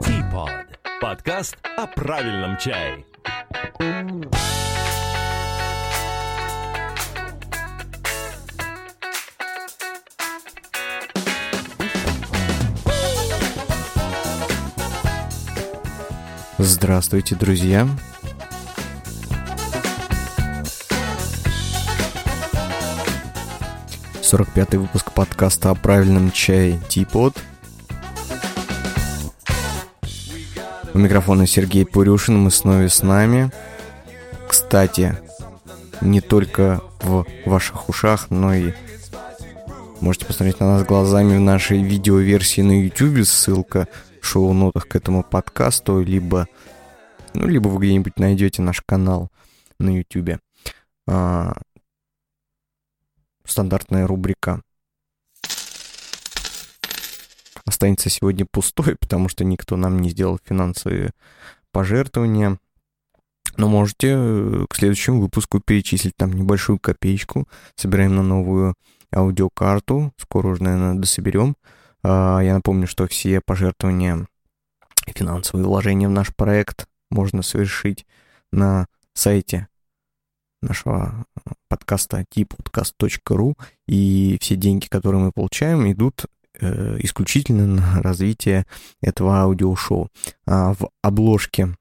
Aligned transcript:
Teapot. 0.00 0.66
Подкаст 1.00 1.56
о 1.76 1.86
правильном 1.86 2.56
чае. 2.56 3.04
Здравствуйте, 16.58 17.34
друзья! 17.34 17.86
Сорок 24.22 24.48
пятый 24.54 24.76
выпуск 24.76 25.12
подкаста 25.12 25.70
о 25.70 25.74
правильном 25.74 26.32
чае 26.32 26.78
Типот. 26.88 27.36
Микрофона 31.02 31.46
Сергей 31.46 31.84
Пурюшин, 31.84 32.38
мы 32.38 32.50
снова 32.50 32.88
с 32.88 33.02
нами. 33.02 33.50
Кстати, 34.48 35.18
не 36.00 36.20
только 36.20 36.80
в 37.02 37.26
ваших 37.44 37.88
ушах, 37.88 38.30
но 38.30 38.54
и 38.54 38.72
можете 40.00 40.26
посмотреть 40.26 40.60
на 40.60 40.74
нас 40.74 40.84
глазами 40.84 41.36
в 41.36 41.40
нашей 41.40 41.82
видеоверсии 41.82 42.60
на 42.60 42.84
YouTube, 42.84 43.26
ссылка 43.26 43.88
в 44.20 44.26
шоу-нотах 44.26 44.86
к 44.86 44.94
этому 44.94 45.24
подкасту, 45.24 46.00
либо, 46.00 46.46
ну, 47.34 47.48
либо 47.48 47.68
вы 47.68 47.84
где-нибудь 47.84 48.18
найдете 48.18 48.62
наш 48.62 48.80
канал 48.80 49.28
на 49.80 49.96
YouTube. 49.96 50.38
А, 51.08 51.54
стандартная 53.44 54.06
рубрика 54.06 54.62
останется 57.82 58.10
сегодня 58.10 58.46
пустой, 58.48 58.94
потому 58.94 59.28
что 59.28 59.42
никто 59.44 59.76
нам 59.76 60.00
не 60.00 60.10
сделал 60.10 60.38
финансовые 60.44 61.10
пожертвования. 61.72 62.58
Но 63.56 63.68
можете 63.68 64.14
э, 64.16 64.66
к 64.70 64.76
следующему 64.76 65.20
выпуску 65.20 65.58
перечислить 65.58 66.14
там 66.16 66.32
небольшую 66.32 66.78
копеечку. 66.78 67.48
Собираем 67.74 68.14
на 68.14 68.22
новую 68.22 68.74
аудиокарту. 69.12 70.12
Скоро 70.16 70.48
уже, 70.48 70.62
наверное, 70.62 70.94
дособерем. 70.94 71.56
А, 72.04 72.38
я 72.38 72.54
напомню, 72.54 72.86
что 72.86 73.08
все 73.08 73.40
пожертвования 73.40 74.28
и 75.08 75.12
финансовые 75.12 75.66
вложения 75.66 76.06
в 76.06 76.12
наш 76.12 76.32
проект 76.34 76.86
можно 77.10 77.42
совершить 77.42 78.06
на 78.52 78.86
сайте 79.12 79.66
нашего 80.62 81.26
подкаста 81.68 82.24
tpodcast.ru, 82.32 83.54
и 83.88 84.38
все 84.40 84.54
деньги, 84.54 84.86
которые 84.86 85.20
мы 85.20 85.32
получаем, 85.32 85.90
идут 85.90 86.24
э, 86.24 86.28
исключительно 86.60 87.66
на 87.66 88.02
развитие 88.02 88.66
этого 89.00 89.40
аудиошоу. 89.40 90.08
А 90.46 90.74
в 90.74 90.90
обложке 91.02 91.74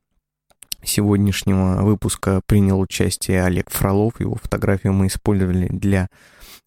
сегодняшнего 0.83 1.81
выпуска 1.81 2.41
принял 2.45 2.79
участие 2.79 3.43
Олег 3.43 3.69
Фролов. 3.69 4.19
Его 4.19 4.35
фотографию 4.35 4.93
мы 4.93 5.07
использовали 5.07 5.67
для 5.67 6.07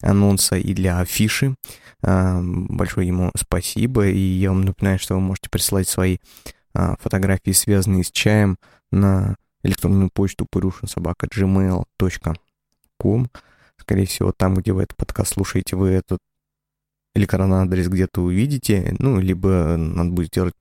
анонса 0.01 0.57
и 0.57 0.73
для 0.73 0.99
афиши. 0.99 1.55
А, 2.01 2.41
большое 2.41 3.07
ему 3.07 3.31
спасибо. 3.35 4.07
И 4.07 4.19
я 4.19 4.49
вам 4.49 4.61
напоминаю, 4.61 4.99
что 4.99 5.15
вы 5.15 5.21
можете 5.21 5.49
присылать 5.49 5.87
свои 5.87 6.17
а, 6.73 6.97
фотографии, 6.99 7.51
связанные 7.51 8.03
с 8.03 8.11
чаем, 8.11 8.57
на 8.91 9.37
электронную 9.63 10.09
почту 10.13 10.45
purushinsobaka.gmail.com. 10.53 13.27
Скорее 13.77 14.05
всего, 14.05 14.31
там, 14.31 14.53
где 14.55 14.71
вы 14.71 14.83
этот 14.83 14.95
подкаст 14.95 15.33
слушаете, 15.33 15.75
вы 15.75 15.89
этот 15.89 16.19
электронный 17.15 17.57
адрес 17.57 17.87
где-то 17.87 18.21
увидите, 18.21 18.95
ну, 18.99 19.19
либо 19.19 19.75
надо 19.77 20.11
будет 20.11 20.27
сделать 20.27 20.53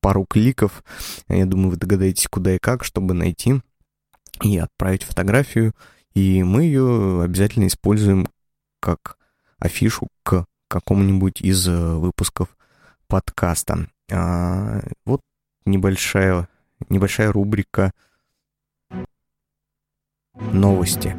пару 0.00 0.24
кликов. 0.24 0.84
Я 1.28 1.46
думаю, 1.46 1.70
вы 1.70 1.76
догадаетесь, 1.76 2.28
куда 2.28 2.54
и 2.54 2.58
как, 2.58 2.84
чтобы 2.84 3.14
найти 3.14 3.60
и 4.42 4.58
отправить 4.58 5.02
фотографию. 5.02 5.72
И 6.14 6.42
мы 6.42 6.62
ее 6.64 7.22
обязательно 7.22 7.66
используем 7.66 8.28
как 8.80 9.18
афишу 9.58 10.08
к 10.22 10.46
какому-нибудь 10.68 11.40
из 11.40 11.66
э, 11.68 11.94
выпусков 11.94 12.56
подкаста. 13.06 13.88
А, 14.12 14.80
вот 15.04 15.20
небольшая, 15.64 16.48
небольшая 16.88 17.32
рубрика 17.32 17.92
новости. 20.52 21.16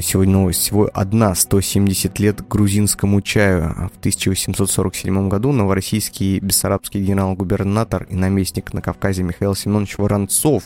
Сегодня 0.00 0.34
новость. 0.34 0.60
Всего 0.60 0.90
одна 0.92 1.34
170 1.34 2.18
лет 2.18 2.46
грузинскому 2.46 3.20
чаю. 3.20 3.90
В 3.94 3.98
1847 3.98 5.28
году 5.28 5.52
новороссийский 5.52 6.38
бессарабский 6.38 7.02
генерал-губернатор 7.02 8.06
и 8.10 8.14
наместник 8.14 8.72
на 8.72 8.82
Кавказе 8.82 9.22
Михаил 9.22 9.54
Семенович 9.54 9.98
Воронцов 9.98 10.64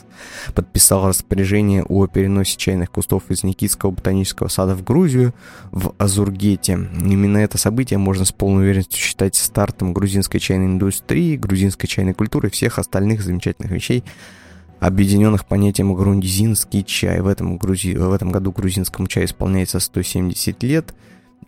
подписал 0.55 1.09
распоряжение 1.09 1.85
о 1.85 2.07
переносе 2.07 2.57
чайных 2.57 2.91
кустов 2.91 3.25
из 3.29 3.43
Никитского 3.43 3.91
ботанического 3.91 4.49
сада 4.49 4.75
в 4.75 4.85
Грузию 4.85 5.35
в 5.71 5.95
Азургете. 5.99 6.73
Именно 6.73 7.39
это 7.39 7.59
событие 7.59 7.99
можно 7.99 8.25
с 8.25 8.33
полной 8.33 8.65
уверенностью 8.65 9.01
считать 9.01 9.35
стартом 9.35 9.93
грузинской 9.93 10.41
чайной 10.41 10.67
индустрии, 10.67 11.37
грузинской 11.37 11.89
чайной 11.89 12.15
культуры 12.15 12.49
и 12.49 12.51
всех 12.51 12.79
остальных 12.79 13.23
замечательных 13.23 13.73
вещей, 13.73 14.05
объединенных 14.81 15.47
понятием 15.47 15.95
грузинский 15.95 16.85
чай. 16.85 17.21
В 17.21 17.27
этом, 17.27 17.57
грузи... 17.57 17.95
в 17.97 18.13
этом 18.13 18.31
году 18.31 18.53
грузинскому 18.53 19.09
чаю 19.09 19.27
исполняется 19.27 19.81
170 19.81 20.63
лет, 20.63 20.95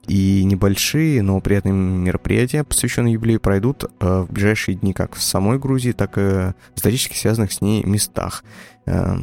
и 0.07 0.45
небольшие, 0.45 1.23
но 1.23 1.41
приятные 1.41 1.75
мероприятия, 1.75 2.65
посвященные 2.65 3.15
юбилею, 3.15 3.39
пройдут 3.39 3.85
э, 3.85 4.25
в 4.27 4.33
ближайшие 4.33 4.75
дни 4.75 4.93
как 4.93 5.15
в 5.15 5.23
самой 5.23 5.59
Грузии, 5.59 5.93
так 5.93 6.17
и 6.17 6.21
в 6.21 6.55
исторически 6.75 7.17
связанных 7.17 7.53
с 7.53 7.61
ней 7.61 7.85
местах. 7.85 8.43
Э, 8.87 9.15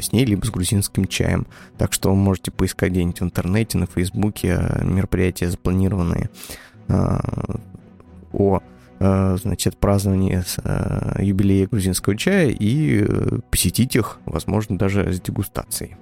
с 0.00 0.12
ней, 0.12 0.24
либо 0.24 0.44
с 0.44 0.50
грузинским 0.50 1.06
чаем. 1.06 1.46
Так 1.76 1.92
что 1.92 2.14
можете 2.14 2.50
поискать 2.50 2.92
где-нибудь 2.92 3.20
в 3.20 3.24
интернете, 3.24 3.78
на 3.78 3.86
Фейсбуке 3.86 4.58
э, 4.60 4.84
мероприятия 4.84 5.50
запланированные 5.50 6.30
э, 6.88 7.18
о 8.32 8.60
значит, 9.00 9.78
празднование 9.78 10.44
э, 10.62 11.22
юбилея 11.24 11.66
грузинского 11.66 12.16
чая 12.16 12.50
и 12.50 13.02
э, 13.02 13.38
посетить 13.50 13.96
их, 13.96 14.18
возможно, 14.26 14.76
даже 14.76 15.10
с 15.10 15.20
дегустацией. 15.22 15.96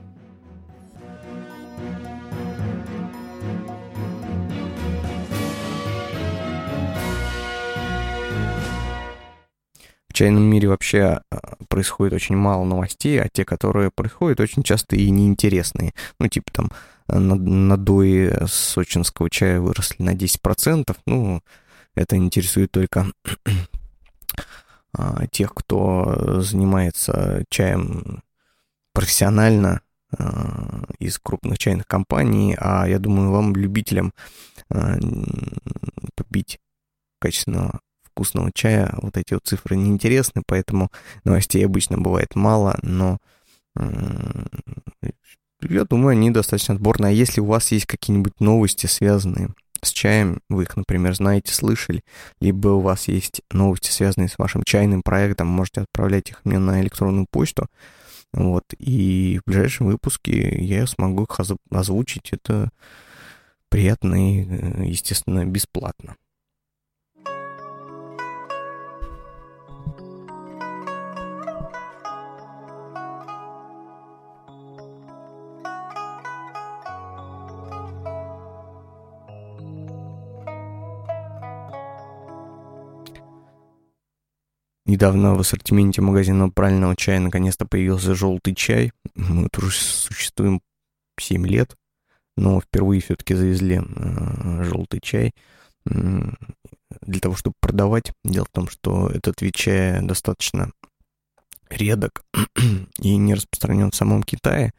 В 10.08 10.12
чайном 10.12 10.42
мире 10.42 10.68
вообще 10.68 11.20
происходит 11.68 12.14
очень 12.14 12.34
мало 12.34 12.64
новостей, 12.64 13.22
а 13.22 13.28
те, 13.28 13.44
которые 13.44 13.92
происходят, 13.92 14.40
очень 14.40 14.64
часто 14.64 14.96
и 14.96 15.08
неинтересные. 15.10 15.92
Ну, 16.18 16.26
типа 16.26 16.50
там 16.52 16.70
надои 17.06 18.34
сочинского 18.48 19.30
чая 19.30 19.60
выросли 19.60 20.02
на 20.02 20.14
10%, 20.14 20.96
ну, 21.06 21.40
это 21.98 22.16
интересует 22.16 22.70
только 22.70 23.06
а, 24.92 25.26
тех, 25.28 25.54
кто 25.54 26.40
занимается 26.40 27.44
чаем 27.50 28.22
профессионально 28.92 29.82
а, 30.16 30.84
из 30.98 31.18
крупных 31.18 31.58
чайных 31.58 31.86
компаний, 31.86 32.56
а 32.58 32.86
я 32.88 32.98
думаю, 32.98 33.30
вам, 33.30 33.54
любителям, 33.54 34.12
а, 34.70 34.96
попить 36.14 36.58
качественного 37.20 37.80
вкусного 38.02 38.50
чая, 38.52 38.94
вот 39.00 39.16
эти 39.16 39.34
вот 39.34 39.44
цифры 39.44 39.76
неинтересны, 39.76 40.42
поэтому 40.46 40.90
новостей 41.24 41.64
обычно 41.64 41.98
бывает 41.98 42.34
мало, 42.34 42.78
но 42.82 43.18
я 45.60 45.84
думаю, 45.84 46.12
они 46.12 46.30
достаточно 46.30 46.74
отборные. 46.74 47.10
А 47.10 47.12
если 47.12 47.40
у 47.40 47.46
вас 47.46 47.70
есть 47.70 47.86
какие-нибудь 47.86 48.40
новости, 48.40 48.86
связанные 48.86 49.54
с 49.82 49.90
чаем, 49.90 50.40
вы 50.48 50.64
их, 50.64 50.76
например, 50.76 51.14
знаете, 51.14 51.52
слышали, 51.52 52.02
либо 52.40 52.68
у 52.68 52.80
вас 52.80 53.08
есть 53.08 53.42
новости, 53.50 53.90
связанные 53.90 54.28
с 54.28 54.38
вашим 54.38 54.62
чайным 54.64 55.02
проектом, 55.02 55.48
можете 55.48 55.82
отправлять 55.82 56.30
их 56.30 56.40
мне 56.44 56.58
на 56.58 56.80
электронную 56.80 57.26
почту, 57.30 57.66
вот, 58.32 58.64
и 58.78 59.40
в 59.44 59.50
ближайшем 59.50 59.86
выпуске 59.86 60.62
я 60.62 60.86
смогу 60.86 61.24
их 61.24 61.40
озвучить, 61.70 62.30
это 62.32 62.70
приятно 63.68 64.14
и, 64.14 64.44
э, 64.44 64.84
естественно, 64.86 65.44
бесплатно. 65.44 66.16
Недавно 84.98 85.36
в 85.36 85.38
ассортименте 85.38 86.02
магазина 86.02 86.50
правильного 86.50 86.96
чая 86.96 87.20
наконец-то 87.20 87.64
появился 87.64 88.16
желтый 88.16 88.52
чай. 88.56 88.90
Мы 89.14 89.48
тут 89.48 89.62
уже 89.62 89.78
существуем 89.78 90.60
7 91.20 91.46
лет, 91.46 91.76
но 92.36 92.60
впервые 92.60 93.00
все-таки 93.00 93.34
завезли 93.34 93.76
э, 93.76 94.62
желтый 94.64 94.98
чай. 95.00 95.34
для 95.84 97.20
того, 97.20 97.36
чтобы 97.36 97.54
продавать. 97.60 98.12
Дело 98.24 98.46
в 98.46 98.48
том, 98.50 98.68
что 98.68 99.06
этот 99.06 99.40
вид 99.40 99.54
чая 99.54 100.02
достаточно 100.02 100.72
редок 101.70 102.24
и 103.00 103.16
не 103.16 103.34
распространен 103.34 103.92
в 103.92 103.94
самом 103.94 104.24
Китае, 104.24 104.72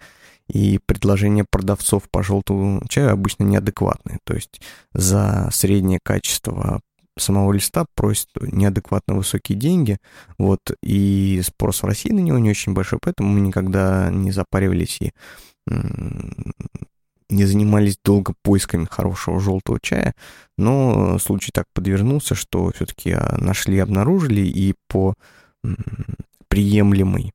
и 0.50 0.82
предложения 0.86 1.46
продавцов 1.50 2.10
по 2.10 2.24
желтому 2.24 2.86
чаю 2.90 3.14
обычно 3.14 3.46
неадекватные. 3.46 4.20
То 4.26 4.34
есть 4.34 4.60
за 4.92 5.48
среднее 5.54 6.00
качество 6.04 6.82
самого 7.22 7.52
листа 7.52 7.86
просят 7.96 8.30
неадекватно 8.42 9.16
высокие 9.16 9.58
деньги, 9.58 9.98
вот, 10.38 10.60
и 10.84 11.42
спрос 11.44 11.82
в 11.82 11.86
России 11.86 12.12
на 12.12 12.20
него 12.20 12.38
не 12.40 12.50
очень 12.50 12.74
большой, 12.74 13.00
поэтому 13.02 13.30
мы 13.30 13.42
никогда 13.42 14.10
не 14.10 14.32
запаривались 14.32 15.00
и 15.02 15.12
не 17.30 17.46
занимались 17.46 17.98
долго 18.04 18.34
поисками 18.42 18.88
хорошего 18.90 19.40
желтого 19.40 19.80
чая, 19.82 20.16
но 20.58 21.20
случай 21.20 21.52
так 21.54 21.66
подвернулся, 21.74 22.34
что 22.34 22.72
все-таки 22.72 23.12
а, 23.12 23.38
нашли, 23.38 23.78
обнаружили, 23.78 24.42
и 24.42 24.74
по 24.88 25.14
приемлемой 26.48 27.32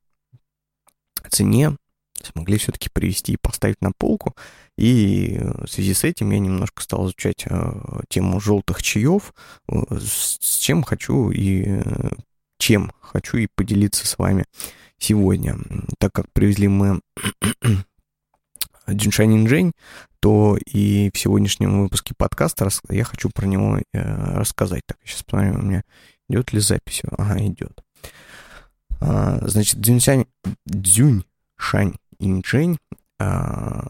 цене 1.29 1.77
смогли 2.25 2.57
все-таки 2.57 2.89
привести 2.89 3.33
и 3.33 3.37
поставить 3.37 3.81
на 3.81 3.91
полку. 3.91 4.35
И 4.77 5.39
в 5.41 5.67
связи 5.67 5.93
с 5.93 6.03
этим 6.03 6.31
я 6.31 6.39
немножко 6.39 6.83
стал 6.83 7.05
изучать 7.05 7.45
э, 7.49 8.01
тему 8.09 8.39
желтых 8.39 8.81
чаев, 8.81 9.33
э, 9.69 9.75
с 9.99 10.57
чем 10.57 10.83
хочу 10.83 11.31
и 11.31 11.63
э, 11.67 12.09
чем 12.57 12.91
хочу 13.01 13.37
и 13.37 13.47
поделиться 13.53 14.07
с 14.07 14.17
вами 14.17 14.45
сегодня. 14.97 15.57
Так 15.99 16.13
как 16.13 16.31
привезли 16.33 16.67
мы 16.67 16.99
Джиншань 18.89 19.37
Инжень, 19.37 19.71
то 20.19 20.57
и 20.65 21.11
в 21.13 21.17
сегодняшнем 21.17 21.81
выпуске 21.81 22.13
подкаста 22.17 22.69
я 22.89 23.03
хочу 23.03 23.29
про 23.29 23.45
него 23.45 23.79
рассказать. 23.93 24.81
Так, 24.85 24.97
сейчас 25.05 25.23
посмотрим, 25.23 25.59
у 25.59 25.63
меня 25.63 25.83
идет 26.27 26.53
ли 26.53 26.59
запись. 26.59 27.01
Ага, 27.17 27.45
идет. 27.45 27.83
А, 28.99 29.39
значит, 29.47 29.79
Дзюньшань, 29.79 30.25
Дзюньшань 30.65 31.95
Инчень, 32.19 32.77
а, 33.19 33.87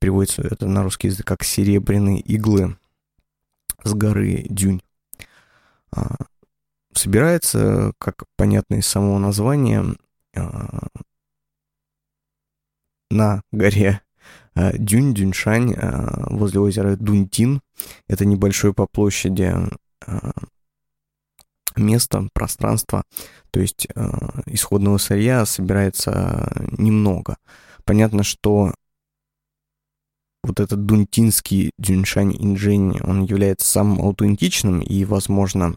переводится 0.00 0.42
это 0.42 0.66
на 0.66 0.82
русский 0.82 1.08
язык 1.08 1.26
как 1.26 1.44
«серебряные 1.44 2.20
иглы 2.20 2.76
с 3.82 3.94
горы 3.94 4.46
Дюнь». 4.48 4.82
А, 5.92 6.16
собирается, 6.92 7.92
как 7.98 8.24
понятно 8.36 8.76
из 8.76 8.86
самого 8.86 9.18
названия, 9.18 9.84
а, 10.36 10.88
на 13.10 13.42
горе 13.52 14.00
а, 14.54 14.72
Дюнь, 14.76 15.14
Дюньшань, 15.14 15.74
а, 15.74 16.26
возле 16.30 16.60
озера 16.60 16.96
Дуньтин. 16.96 17.60
Это 18.08 18.24
небольшое 18.24 18.74
по 18.74 18.86
площади 18.86 19.54
а, 20.06 20.32
место, 21.76 22.28
пространство, 22.32 23.04
то 23.50 23.60
есть 23.60 23.86
э, 23.94 24.10
исходного 24.46 24.98
сырья 24.98 25.44
собирается 25.46 26.50
немного. 26.78 27.36
Понятно, 27.84 28.22
что 28.22 28.72
вот 30.42 30.60
этот 30.60 30.86
дунтинский 30.86 31.72
Дюншань 31.78 32.34
Инжень, 32.38 33.00
он 33.02 33.24
является 33.24 33.66
самым 33.66 34.00
аутентичным 34.00 34.80
и, 34.80 35.04
возможно, 35.04 35.74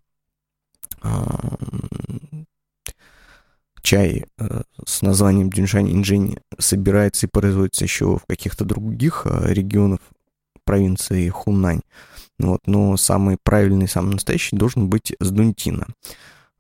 э, 1.02 1.10
чай 3.82 4.26
э, 4.38 4.62
с 4.86 5.02
названием 5.02 5.50
Дюншань 5.50 5.92
Инжень 5.92 6.38
собирается 6.58 7.28
и 7.28 7.30
производится 7.30 7.84
еще 7.84 8.18
в 8.18 8.26
каких-то 8.26 8.64
других 8.66 9.24
э, 9.26 9.54
регионах 9.54 10.00
провинции 10.66 11.28
Хунань. 11.30 11.82
Вот, 12.40 12.62
но 12.66 12.98
самый 12.98 13.38
правильный, 13.42 13.88
самый 13.88 14.14
настоящий 14.14 14.56
должен 14.56 14.90
быть 14.90 15.14
с 15.20 15.30
Дунтина. 15.30 15.88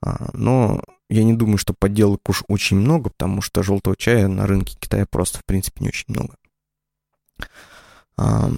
А, 0.01 0.29
но 0.33 0.81
я 1.13 1.23
не 1.23 1.33
думаю, 1.33 1.57
что 1.57 1.73
подделок 1.77 2.27
уж 2.27 2.43
очень 2.47 2.77
много, 2.77 3.09
потому 3.11 3.41
что 3.41 3.61
желтого 3.61 3.95
чая 3.95 4.27
на 4.27 4.47
рынке 4.47 4.75
Китая 4.79 5.05
просто, 5.05 5.39
в 5.39 5.45
принципе, 5.45 5.81
не 5.81 5.89
очень 5.89 6.05
много. 6.07 6.35
А, 8.17 8.51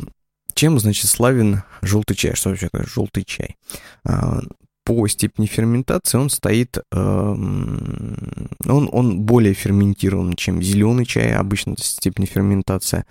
чем, 0.53 0.79
значит, 0.79 1.09
славен 1.09 1.63
желтый 1.81 2.15
чай? 2.15 2.33
Что 2.35 2.49
вообще 2.49 2.69
такое 2.69 2.87
желтый 2.87 3.25
чай? 3.25 3.57
А, 4.05 4.39
по 4.85 5.05
степени 5.07 5.47
ферментации 5.47 6.17
он 6.17 6.29
стоит, 6.29 6.77
он, 6.91 8.49
он 8.63 9.19
более 9.21 9.55
ферментирован, 9.55 10.35
чем 10.35 10.61
зеленый 10.61 11.05
чай. 11.05 11.33
Обычно 11.33 11.75
степень 11.77 12.27
ферментации 12.27 13.03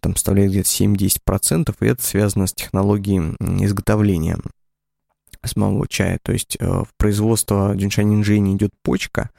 там 0.00 0.16
составляет 0.16 0.50
где-то 0.50 0.68
7-10%, 0.68 1.74
и 1.80 1.86
это 1.86 2.02
связано 2.02 2.48
с 2.48 2.52
технологией 2.52 3.36
изготовления 3.64 4.38
самого 5.44 5.86
чая. 5.88 6.18
То 6.22 6.32
есть 6.32 6.56
э, 6.60 6.66
в 6.66 6.88
производство 6.96 7.74
джиншанинжини 7.74 8.54
идет 8.54 8.72
почка. 8.82 9.30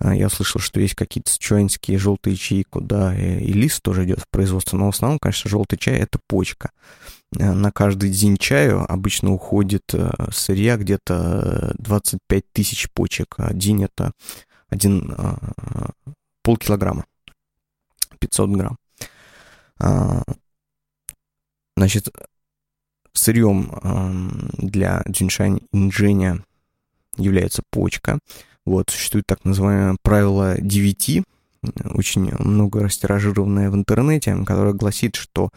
Э, 0.00 0.14
я 0.14 0.28
слышал, 0.28 0.60
что 0.60 0.80
есть 0.80 0.94
какие-то 0.94 1.30
сычуанские 1.30 1.98
желтые 1.98 2.36
чаи, 2.36 2.64
куда 2.68 3.18
и 3.18 3.52
лист 3.52 3.82
тоже 3.82 4.04
идет 4.04 4.20
в 4.20 4.28
производство, 4.30 4.76
но 4.76 4.86
в 4.86 4.94
основном, 4.94 5.18
конечно, 5.18 5.50
желтый 5.50 5.78
чай— 5.78 5.96
это 5.98 6.18
почка. 6.26 6.70
Э, 7.38 7.52
на 7.52 7.72
каждый 7.72 8.10
день 8.10 8.36
чаю 8.36 8.84
обычно 8.90 9.32
уходит 9.32 9.94
сырья 10.32 10.76
где-то 10.76 11.74
25 11.78 12.44
тысяч 12.52 12.88
почек. 12.92 13.34
Один— 13.38 13.82
это 13.82 14.12
один 14.68 15.14
полкилограмма, 16.42 17.04
500 18.18 18.50
грамм. 18.50 18.78
А, 19.78 20.22
значит, 21.76 22.08
сырьем 23.14 24.50
для 24.58 25.02
джиншань 25.08 25.60
инженя 25.72 26.44
является 27.16 27.62
почка. 27.70 28.18
Вот, 28.64 28.90
существует 28.90 29.26
так 29.26 29.44
называемое 29.44 29.96
правило 30.02 30.56
9, 30.58 31.22
очень 31.94 32.32
много 32.38 32.82
растиражированное 32.82 33.70
в 33.70 33.74
интернете, 33.74 34.36
которое 34.46 34.72
гласит, 34.72 35.16
что 35.16 35.50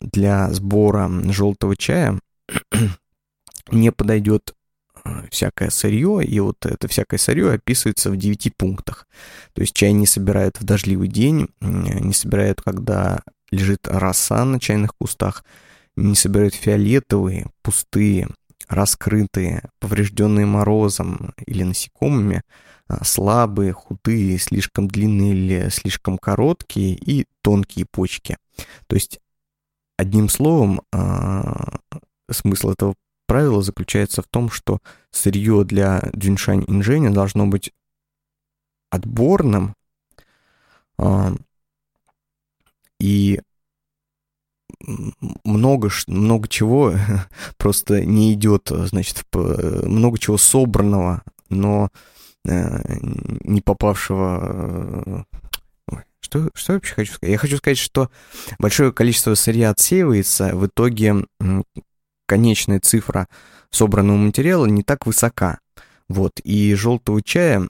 для 0.00 0.52
сбора 0.52 1.10
желтого 1.32 1.76
чая 1.76 2.18
не 3.70 3.92
подойдет 3.92 4.54
а, 5.04 5.24
всякое 5.30 5.70
сырье, 5.70 6.24
и 6.24 6.40
вот 6.40 6.64
это 6.66 6.88
всякое 6.88 7.18
сырье 7.18 7.52
описывается 7.52 8.10
в 8.10 8.16
9 8.16 8.56
пунктах. 8.56 9.06
То 9.54 9.62
есть 9.62 9.74
чай 9.74 9.92
не 9.92 10.06
собирают 10.06 10.60
в 10.60 10.64
дождливый 10.64 11.08
день, 11.08 11.48
не 11.60 12.12
собирают, 12.12 12.60
когда 12.60 13.20
лежит 13.50 13.86
роса 13.88 14.44
на 14.44 14.60
чайных 14.60 14.92
кустах, 14.98 15.44
не 15.96 16.14
собирают 16.14 16.54
фиолетовые, 16.54 17.46
пустые, 17.62 18.28
раскрытые, 18.68 19.62
поврежденные 19.78 20.46
морозом 20.46 21.34
или 21.46 21.62
насекомыми, 21.62 22.42
а, 22.88 23.04
слабые, 23.04 23.72
худые, 23.72 24.38
слишком 24.38 24.88
длинные 24.88 25.32
или 25.32 25.68
слишком 25.70 26.18
короткие 26.18 26.94
и 26.94 27.26
тонкие 27.42 27.86
почки. 27.90 28.36
То 28.86 28.94
есть, 28.96 29.20
одним 29.96 30.28
словом, 30.28 30.82
а, 30.92 31.78
смысл 32.30 32.70
этого 32.70 32.94
правила 33.26 33.62
заключается 33.62 34.22
в 34.22 34.26
том, 34.26 34.50
что 34.50 34.78
сырье 35.10 35.64
для 35.64 36.10
джиншань 36.14 36.64
инженя 36.68 37.10
должно 37.10 37.46
быть 37.46 37.72
отборным, 38.90 39.74
а, 40.98 41.34
и 42.98 43.40
много, 45.44 45.90
много 46.06 46.48
чего 46.48 46.94
просто 47.56 48.04
не 48.04 48.32
идет, 48.32 48.68
значит, 48.70 49.24
много 49.32 50.18
чего 50.18 50.38
собранного, 50.38 51.22
но 51.48 51.90
э, 52.44 52.98
не 53.44 53.60
попавшего... 53.60 55.26
Э, 55.90 55.96
что, 56.20 56.50
что 56.54 56.72
я 56.72 56.76
вообще 56.78 56.94
хочу 56.94 57.12
сказать? 57.14 57.32
Я 57.32 57.38
хочу 57.38 57.56
сказать, 57.58 57.78
что 57.78 58.10
большое 58.58 58.92
количество 58.92 59.34
сырья 59.34 59.70
отсеивается, 59.70 60.56
в 60.56 60.66
итоге 60.66 61.24
конечная 62.26 62.80
цифра 62.80 63.28
собранного 63.70 64.16
материала 64.16 64.66
не 64.66 64.82
так 64.82 65.06
высока. 65.06 65.60
Вот, 66.08 66.40
и 66.44 66.74
желтого 66.74 67.20
чая, 67.20 67.68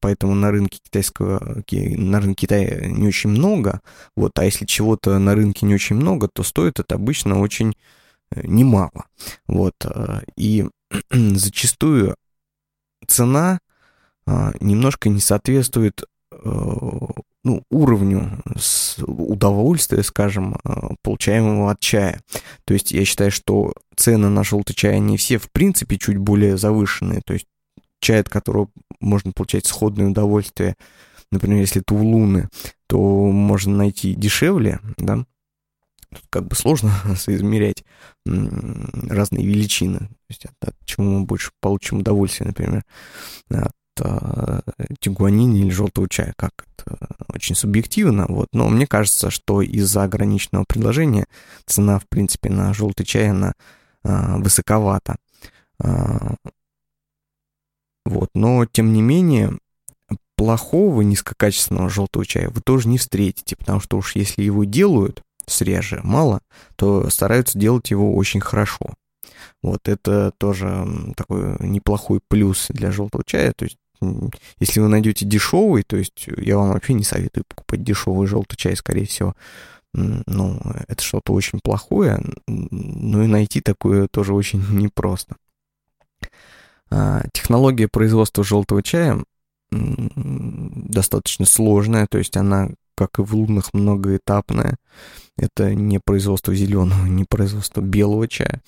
поэтому 0.00 0.34
на 0.34 0.50
рынке 0.50 0.80
китайского, 0.84 1.62
на 1.70 2.20
рынке 2.20 2.46
Китая 2.46 2.86
не 2.88 3.08
очень 3.08 3.30
много, 3.30 3.80
вот, 4.16 4.38
а 4.38 4.44
если 4.44 4.66
чего-то 4.66 5.18
на 5.18 5.34
рынке 5.34 5.64
не 5.64 5.74
очень 5.74 5.96
много, 5.96 6.28
то 6.28 6.42
стоит 6.42 6.78
это 6.78 6.96
обычно 6.96 7.40
очень 7.40 7.74
э, 8.32 8.46
немало, 8.46 9.06
вот, 9.46 9.74
э, 9.82 10.20
и 10.36 10.66
зачастую 11.10 12.16
цена 13.06 13.60
а, 14.26 14.52
немножко 14.60 15.08
не 15.08 15.20
соответствует 15.20 16.04
э, 16.32 16.36
ну, 17.44 17.62
уровню 17.70 18.42
удовольствия, 19.06 20.02
скажем, 20.02 20.56
получаемого 21.02 21.70
от 21.70 21.80
чая. 21.80 22.22
То 22.64 22.72
есть 22.72 22.90
я 22.92 23.04
считаю, 23.04 23.30
что 23.30 23.74
цены 23.96 24.30
на 24.30 24.44
желтый 24.44 24.74
чай, 24.74 24.96
они 24.96 25.18
все 25.18 25.36
в 25.36 25.50
принципе 25.52 25.98
чуть 25.98 26.16
более 26.16 26.56
завышенные. 26.56 27.20
То 27.24 27.34
есть 27.34 27.46
чай, 28.04 28.20
от 28.20 28.28
которого 28.28 28.68
можно 29.00 29.32
получать 29.32 29.66
сходное 29.66 30.06
удовольствие, 30.06 30.76
например, 31.30 31.60
если 31.60 31.80
это 31.80 31.94
улуны, 31.94 32.48
то 32.86 32.98
можно 32.98 33.76
найти 33.76 34.14
дешевле, 34.14 34.80
да, 34.98 35.24
Тут 36.10 36.24
как 36.30 36.46
бы 36.46 36.54
сложно 36.54 36.92
соизмерять 37.16 37.84
разные 38.24 39.44
величины. 39.44 39.98
То 39.98 40.28
есть 40.28 40.44
от, 40.46 40.68
от 40.68 40.76
чего 40.84 41.04
мы 41.04 41.24
больше 41.24 41.50
получим 41.60 41.98
удовольствие, 41.98 42.46
например, 42.48 42.84
от 43.50 43.72
э, 44.00 44.60
тигуанини 45.00 45.60
или 45.60 45.70
желтого 45.70 46.08
чая, 46.08 46.32
как 46.36 46.52
это 46.76 46.96
очень 47.28 47.54
субъективно, 47.54 48.26
вот, 48.28 48.48
но 48.52 48.68
мне 48.68 48.86
кажется, 48.86 49.30
что 49.30 49.62
из-за 49.62 50.04
ограниченного 50.04 50.64
предложения 50.64 51.26
цена, 51.66 51.98
в 51.98 52.06
принципе, 52.08 52.50
на 52.50 52.72
желтый 52.74 53.06
чай, 53.06 53.30
она 53.30 53.54
э, 54.04 54.36
высоковата. 54.38 55.16
Э, 55.82 56.34
вот, 58.04 58.30
но, 58.34 58.66
тем 58.66 58.92
не 58.92 59.02
менее, 59.02 59.58
плохого 60.36 61.02
низкокачественного 61.02 61.88
желтого 61.88 62.26
чая 62.26 62.50
вы 62.50 62.60
тоже 62.60 62.88
не 62.88 62.98
встретите, 62.98 63.56
потому 63.56 63.80
что 63.80 63.96
уж 63.96 64.14
если 64.14 64.42
его 64.42 64.64
делают 64.64 65.22
среже 65.46 66.00
мало, 66.02 66.40
то 66.76 67.08
стараются 67.10 67.58
делать 67.58 67.90
его 67.90 68.14
очень 68.14 68.40
хорошо. 68.40 68.94
Вот 69.62 69.88
это 69.88 70.32
тоже 70.38 70.86
такой 71.16 71.56
неплохой 71.60 72.20
плюс 72.28 72.66
для 72.68 72.90
желтого 72.90 73.24
чая. 73.24 73.52
То 73.56 73.64
есть, 73.64 73.78
если 74.58 74.80
вы 74.80 74.88
найдете 74.88 75.24
дешевый, 75.24 75.82
то 75.82 75.96
есть 75.96 76.28
я 76.36 76.58
вам 76.58 76.72
вообще 76.72 76.94
не 76.94 77.04
советую 77.04 77.44
покупать 77.48 77.82
дешевый 77.82 78.26
желтый 78.26 78.56
чай, 78.56 78.76
скорее 78.76 79.06
всего. 79.06 79.34
Ну, 79.92 80.60
это 80.88 81.02
что-то 81.02 81.32
очень 81.32 81.60
плохое, 81.60 82.20
но 82.48 83.22
и 83.22 83.28
найти 83.28 83.60
такое 83.60 84.08
тоже 84.08 84.34
очень 84.34 84.62
непросто. 84.70 85.36
А, 86.94 87.24
технология 87.32 87.88
производства 87.88 88.44
желтого 88.44 88.82
чая 88.82 89.24
достаточно 89.72 91.44
сложная, 91.44 92.06
то 92.08 92.18
есть 92.18 92.36
она, 92.36 92.70
как 92.96 93.18
и 93.18 93.22
в 93.22 93.34
лунных, 93.34 93.74
многоэтапная. 93.74 94.76
Это 95.36 95.74
не 95.74 95.98
производство 95.98 96.54
зеленого, 96.54 97.04
не 97.08 97.24
производство 97.24 97.80
белого 97.80 98.28
чая. 98.28 98.62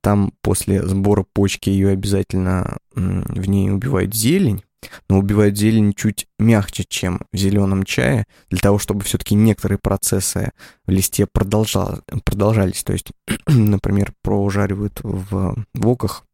Там 0.00 0.32
после 0.42 0.86
сбора 0.86 1.26
почки 1.32 1.70
ее 1.70 1.88
обязательно 1.88 2.76
в 2.94 3.48
ней 3.48 3.72
убивают 3.72 4.14
зелень, 4.14 4.62
но 5.08 5.18
убивают 5.18 5.58
зелень 5.58 5.92
чуть 5.92 6.28
мягче, 6.38 6.84
чем 6.88 7.22
в 7.32 7.36
зеленом 7.36 7.82
чае, 7.82 8.26
для 8.48 8.60
того, 8.60 8.78
чтобы 8.78 9.02
все-таки 9.02 9.34
некоторые 9.34 9.78
процессы 9.82 10.52
в 10.86 10.90
листе 10.92 11.26
продолжал, 11.26 11.98
продолжались. 12.24 12.84
То 12.84 12.92
есть, 12.92 13.10
например, 13.48 14.12
прожаривают 14.22 15.00
в 15.02 15.64
воках 15.74 16.24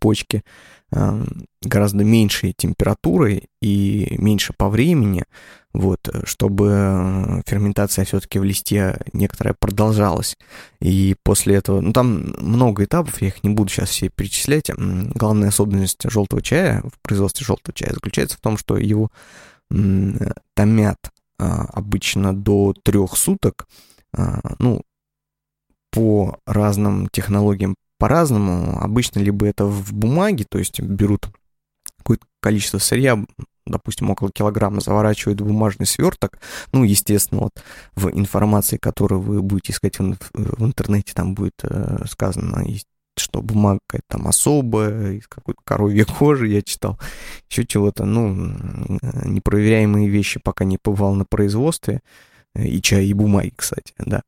почки 0.00 0.42
гораздо 1.62 2.04
меньшей 2.04 2.52
температурой 2.52 3.48
и 3.62 4.14
меньше 4.18 4.52
по 4.54 4.68
времени, 4.68 5.24
вот, 5.72 6.00
чтобы 6.24 7.42
ферментация 7.46 8.04
все-таки 8.04 8.38
в 8.38 8.44
листе 8.44 9.00
некоторая 9.14 9.54
продолжалась. 9.58 10.36
И 10.80 11.16
после 11.22 11.54
этого, 11.54 11.80
ну 11.80 11.94
там 11.94 12.34
много 12.38 12.84
этапов, 12.84 13.22
я 13.22 13.28
их 13.28 13.42
не 13.42 13.48
буду 13.48 13.70
сейчас 13.70 13.88
все 13.88 14.10
перечислять. 14.10 14.70
Главная 14.76 15.48
особенность 15.48 16.02
желтого 16.04 16.42
чая 16.42 16.82
в 16.82 17.00
производстве 17.00 17.46
желтого 17.46 17.72
чая 17.72 17.94
заключается 17.94 18.36
в 18.36 18.40
том, 18.40 18.58
что 18.58 18.76
его 18.76 19.10
томят 20.54 20.98
а, 21.38 21.64
обычно 21.72 22.36
до 22.36 22.74
трех 22.84 23.16
суток, 23.16 23.66
а, 24.14 24.40
ну, 24.58 24.82
по 25.90 26.38
разным 26.46 27.08
технологиям 27.08 27.74
по-разному. 28.02 28.80
Обычно 28.80 29.20
либо 29.20 29.46
это 29.46 29.64
в 29.64 29.92
бумаге, 29.92 30.44
то 30.44 30.58
есть 30.58 30.80
берут 30.80 31.28
какое-то 31.98 32.26
количество 32.40 32.78
сырья, 32.78 33.24
допустим, 33.64 34.10
около 34.10 34.32
килограмма, 34.32 34.80
заворачивают 34.80 35.40
в 35.40 35.46
бумажный 35.46 35.86
сверток. 35.86 36.40
Ну, 36.72 36.82
естественно, 36.82 37.42
вот 37.42 37.62
в 37.94 38.10
информации, 38.10 38.76
которую 38.76 39.20
вы 39.20 39.40
будете 39.40 39.70
искать 39.70 40.00
в, 40.00 40.16
в 40.34 40.66
интернете, 40.66 41.12
там 41.14 41.34
будет 41.34 41.54
э, 41.62 42.04
сказано, 42.10 42.66
что 43.16 43.40
бумага 43.40 43.78
какая-то 43.86 44.18
там 44.18 44.26
особая, 44.26 45.12
из 45.12 45.28
какой-то 45.28 45.60
коровьей 45.62 46.02
кожи 46.04 46.48
я 46.48 46.60
читал, 46.60 46.98
еще 47.48 47.64
чего-то, 47.64 48.04
ну, 48.04 48.34
непроверяемые 49.24 50.08
вещи, 50.08 50.40
пока 50.42 50.64
не 50.64 50.76
побывал 50.76 51.14
на 51.14 51.24
производстве, 51.24 52.00
и 52.56 52.82
чай, 52.82 53.06
и 53.06 53.12
бумаги, 53.12 53.52
кстати, 53.54 53.94
да. 53.98 54.22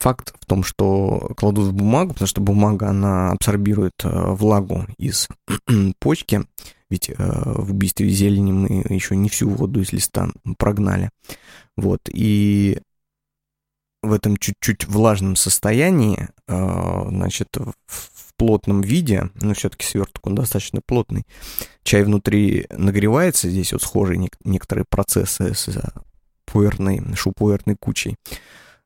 Факт 0.00 0.34
в 0.40 0.46
том, 0.46 0.64
что 0.64 1.32
кладут 1.36 1.68
в 1.68 1.74
бумагу, 1.74 2.14
потому 2.14 2.26
что 2.26 2.40
бумага, 2.40 2.88
она 2.88 3.32
абсорбирует 3.32 3.92
э, 4.02 4.08
влагу 4.08 4.86
из 4.96 5.28
почки, 5.98 6.46
ведь 6.88 7.10
э, 7.10 7.14
в 7.18 7.72
убийстве 7.72 8.08
зелени 8.08 8.50
мы 8.50 8.84
еще 8.88 9.14
не 9.14 9.28
всю 9.28 9.50
воду 9.50 9.82
из 9.82 9.92
листа 9.92 10.30
прогнали. 10.56 11.10
Вот, 11.76 12.00
и 12.08 12.80
в 14.02 14.14
этом 14.14 14.38
чуть-чуть 14.38 14.86
влажном 14.86 15.36
состоянии, 15.36 16.28
э, 16.48 17.04
значит, 17.10 17.48
в 17.86 18.34
плотном 18.38 18.80
виде, 18.80 19.28
но 19.34 19.52
все-таки 19.52 19.84
сверток 19.84 20.26
он 20.26 20.34
достаточно 20.34 20.80
плотный, 20.84 21.24
чай 21.82 22.04
внутри 22.04 22.66
нагревается, 22.70 23.50
здесь 23.50 23.74
вот 23.74 23.82
схожие 23.82 24.30
некоторые 24.44 24.86
процессы 24.88 25.52
с 25.52 25.68
пуэрной, 26.46 27.14
шупуэрной 27.14 27.76
кучей. 27.78 28.16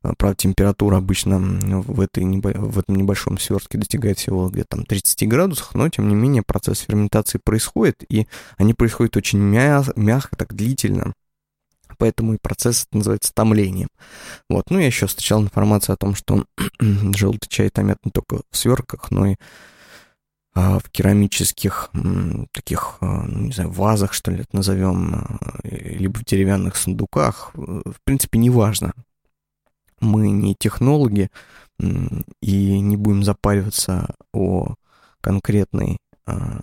А, 0.05 0.15
правда, 0.15 0.37
температура 0.37 0.99
обычно 0.99 1.39
в, 1.39 1.99
этой, 2.01 2.25
в 2.25 2.79
этом 2.79 2.95
небольшом 2.95 3.39
свертке 3.39 3.79
достигает 3.79 4.19
всего 4.19 4.51
где-то 4.51 4.77
там 4.77 4.85
30 4.85 5.27
градусов, 5.27 5.75
но 5.75 5.89
тем 5.89 6.09
не 6.09 6.15
менее 6.15 6.43
процесс 6.43 6.81
ферментации 6.81 7.41
происходит, 7.43 8.05
и 8.11 8.27
они 8.59 8.75
происходят 8.75 9.17
очень 9.17 9.39
мя- 9.39 9.83
мягко, 9.97 10.37
так 10.37 10.55
длительно. 10.55 11.15
Поэтому 11.97 12.35
и 12.35 12.39
процесс 12.39 12.87
называется 12.93 13.33
томлением. 13.33 13.89
Вот. 14.51 14.71
Ну, 14.71 14.79
я 14.79 14.87
еще 14.87 15.07
встречал 15.07 15.43
информацию 15.43 15.95
о 15.95 15.97
том, 15.97 16.15
что 16.15 16.45
желтый 16.81 17.49
чай 17.49 17.71
томят 17.71 17.99
не 18.05 18.11
только 18.11 18.43
в 18.51 18.57
свертках, 18.57 19.11
но 19.11 19.27
и 19.27 19.37
а, 20.55 20.81
в 20.81 20.91
керамических 20.91 21.91
таких, 22.53 22.97
а, 23.01 23.23
ну, 23.23 23.47
не 23.47 23.53
знаю, 23.53 23.71
вазах, 23.71 24.13
что 24.13 24.31
ли, 24.31 24.41
это 24.41 24.55
назовем, 24.55 25.41
либо 25.63 26.19
в 26.19 26.25
деревянных 26.27 26.77
сундуках. 26.77 27.53
В 27.55 27.97
принципе, 28.05 28.39
неважно 28.39 28.93
мы 30.01 30.31
не 30.31 30.55
технологи 30.55 31.31
и 31.79 32.81
не 32.81 32.97
будем 32.97 33.23
запариваться 33.25 34.15
о 34.33 34.75
конкретной 35.21 35.99
а, 36.27 36.61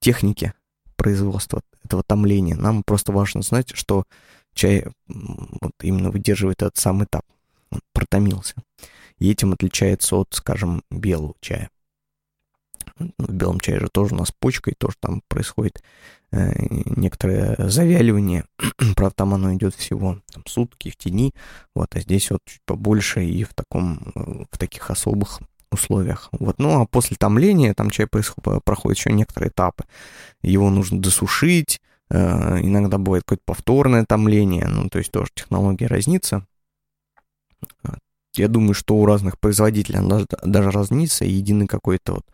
технике 0.00 0.54
производства 0.96 1.62
этого 1.84 2.02
томления. 2.02 2.56
Нам 2.56 2.82
просто 2.82 3.12
важно 3.12 3.42
знать, 3.42 3.70
что 3.74 4.04
чай 4.54 4.86
вот 5.06 5.72
именно 5.80 6.10
выдерживает 6.10 6.62
этот 6.62 6.76
сам 6.76 7.02
этап. 7.02 7.24
Он 7.70 7.80
протомился. 7.92 8.54
И 9.18 9.30
этим 9.30 9.52
отличается 9.52 10.16
от, 10.16 10.28
скажем, 10.32 10.82
белого 10.90 11.34
чая. 11.40 11.70
Ну, 12.98 13.12
в 13.18 13.32
белом 13.32 13.60
чае 13.60 13.80
же 13.80 13.88
тоже 13.88 14.14
у 14.14 14.18
нас 14.18 14.32
почка, 14.32 14.70
и 14.70 14.74
тоже 14.74 14.96
там 15.00 15.22
происходит 15.28 15.82
э, 16.30 16.52
некоторое 16.96 17.56
завяливание. 17.58 18.44
Правда, 18.96 19.14
там 19.14 19.34
оно 19.34 19.54
идет 19.54 19.74
всего 19.74 20.20
там, 20.32 20.44
сутки 20.46 20.90
в 20.90 20.96
тени, 20.96 21.32
вот, 21.74 21.94
а 21.94 22.00
здесь 22.00 22.30
вот 22.30 22.40
чуть 22.44 22.62
побольше 22.64 23.24
и 23.24 23.44
в 23.44 23.54
таком, 23.54 24.12
в 24.50 24.58
таких 24.58 24.90
особых 24.90 25.40
условиях. 25.70 26.28
Вот. 26.32 26.58
Ну, 26.58 26.80
а 26.82 26.86
после 26.86 27.16
томления 27.16 27.74
там 27.74 27.90
чай 27.90 28.06
происходит, 28.06 28.62
проходит 28.64 28.98
еще 28.98 29.12
некоторые 29.12 29.50
этапы. 29.50 29.84
Его 30.42 30.70
нужно 30.70 31.00
досушить, 31.00 31.80
э, 32.10 32.60
иногда 32.60 32.98
бывает 32.98 33.24
какое-то 33.24 33.44
повторное 33.46 34.04
томление, 34.04 34.66
ну, 34.66 34.88
то 34.88 34.98
есть 34.98 35.10
тоже 35.10 35.30
технология 35.34 35.86
разнится. 35.86 36.46
Я 38.34 38.48
думаю, 38.48 38.74
что 38.74 38.96
у 38.96 39.04
разных 39.04 39.38
производителей 39.38 39.98
она 39.98 40.08
даже, 40.08 40.26
даже 40.42 40.70
разнится, 40.70 41.24
и 41.24 41.30
единый 41.30 41.66
какой-то 41.66 42.14
вот 42.14 42.26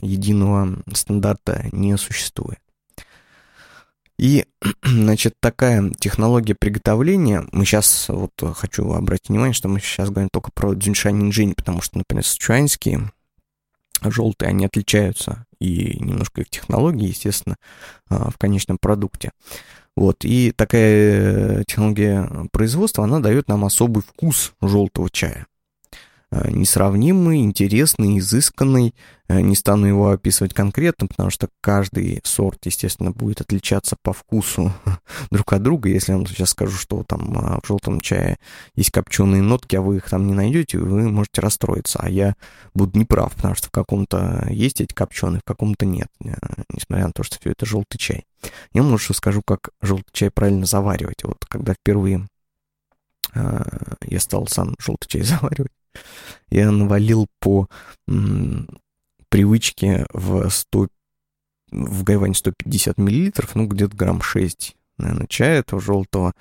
единого 0.00 0.82
стандарта 0.92 1.68
не 1.72 1.96
существует. 1.96 2.58
И, 4.18 4.44
значит, 4.84 5.34
такая 5.40 5.90
технология 5.98 6.54
приготовления, 6.54 7.46
мы 7.52 7.64
сейчас, 7.64 8.06
вот 8.08 8.32
хочу 8.54 8.92
обратить 8.92 9.30
внимание, 9.30 9.54
что 9.54 9.68
мы 9.68 9.80
сейчас 9.80 10.10
говорим 10.10 10.28
только 10.30 10.50
про 10.52 10.74
дзюньшань 10.74 11.22
инжинь, 11.22 11.54
потому 11.54 11.80
что, 11.80 11.98
например, 11.98 12.24
сычуанские 12.24 13.10
желтые, 14.02 14.50
они 14.50 14.66
отличаются 14.66 15.46
и 15.58 15.98
немножко 16.00 16.42
их 16.42 16.50
технологии, 16.50 17.08
естественно, 17.08 17.56
а, 18.08 18.30
в 18.30 18.38
конечном 18.38 18.78
продукте. 18.78 19.32
Вот, 19.96 20.24
и 20.24 20.52
такая 20.52 21.64
технология 21.64 22.48
производства, 22.52 23.04
она 23.04 23.20
дает 23.20 23.48
нам 23.48 23.64
особый 23.64 24.02
вкус 24.02 24.52
желтого 24.60 25.10
чая. 25.10 25.46
Э, 26.30 26.50
несравнимый, 26.50 27.40
интересный, 27.40 28.18
изысканный. 28.18 28.94
Э, 29.28 29.40
не 29.40 29.54
стану 29.54 29.86
его 29.86 30.10
описывать 30.10 30.54
конкретно, 30.54 31.06
потому 31.06 31.30
что 31.30 31.48
каждый 31.60 32.20
сорт, 32.24 32.58
естественно, 32.64 33.10
будет 33.10 33.40
отличаться 33.40 33.96
по 34.02 34.12
вкусу 34.12 34.72
друг 35.30 35.52
от 35.52 35.62
друга. 35.62 35.88
Если 35.88 36.12
я 36.12 36.18
вам 36.18 36.26
сейчас 36.26 36.50
скажу, 36.50 36.76
что 36.76 37.04
там 37.04 37.60
в 37.62 37.66
желтом 37.66 38.00
чае 38.00 38.38
есть 38.74 38.90
копченые 38.90 39.42
нотки, 39.42 39.76
а 39.76 39.82
вы 39.82 39.96
их 39.96 40.08
там 40.08 40.26
не 40.26 40.34
найдете, 40.34 40.78
вы 40.78 41.08
можете 41.08 41.40
расстроиться. 41.40 41.98
А 42.02 42.08
я 42.08 42.34
буду 42.74 42.98
неправ, 42.98 43.34
потому 43.34 43.54
что 43.54 43.68
в 43.68 43.70
каком-то 43.70 44.46
есть 44.50 44.80
эти 44.80 44.92
копченые, 44.92 45.40
в 45.40 45.44
каком-то 45.44 45.86
нет, 45.86 46.08
несмотря 46.72 47.06
на 47.06 47.12
то, 47.12 47.22
что 47.22 47.38
все 47.40 47.50
это 47.50 47.66
желтый 47.66 47.98
чай. 47.98 48.24
Я 48.72 48.82
вам 48.82 48.92
лучше 48.92 49.14
скажу, 49.14 49.42
как 49.46 49.70
желтый 49.80 50.10
чай 50.12 50.30
правильно 50.30 50.66
заваривать. 50.66 51.24
Вот 51.24 51.44
когда 51.48 51.74
впервые 51.74 52.26
а, 53.34 53.96
я 54.02 54.20
стал 54.20 54.46
сам 54.46 54.74
желтый 54.78 55.08
чай 55.08 55.22
заваривать. 55.22 55.72
Я 56.50 56.70
навалил 56.70 57.26
по 57.38 57.68
привычке 59.28 60.06
в 60.12 60.48
100, 60.48 60.88
в 61.70 62.04
гайвань 62.04 62.34
150 62.34 62.98
миллилитров, 62.98 63.54
ну, 63.54 63.66
где-то 63.66 63.96
грамм 63.96 64.20
6, 64.20 64.76
наверное, 64.98 65.26
чая 65.26 65.60
этого 65.60 65.80
желтого. 65.80 66.34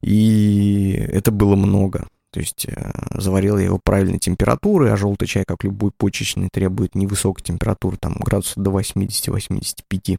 И 0.00 0.92
это 0.92 1.30
было 1.30 1.56
много. 1.56 2.08
То 2.34 2.40
есть 2.40 2.66
э, 2.66 2.90
заварил 3.14 3.58
я 3.58 3.66
его 3.66 3.78
правильной 3.78 4.18
температуры, 4.18 4.90
а 4.90 4.96
желтый 4.96 5.28
чай, 5.28 5.44
как 5.46 5.62
любой 5.62 5.92
почечный, 5.96 6.48
требует 6.52 6.96
невысокой 6.96 7.44
температуры, 7.44 7.96
там 7.96 8.14
градусов 8.14 8.60
до 8.60 8.72
80-85. 8.72 10.16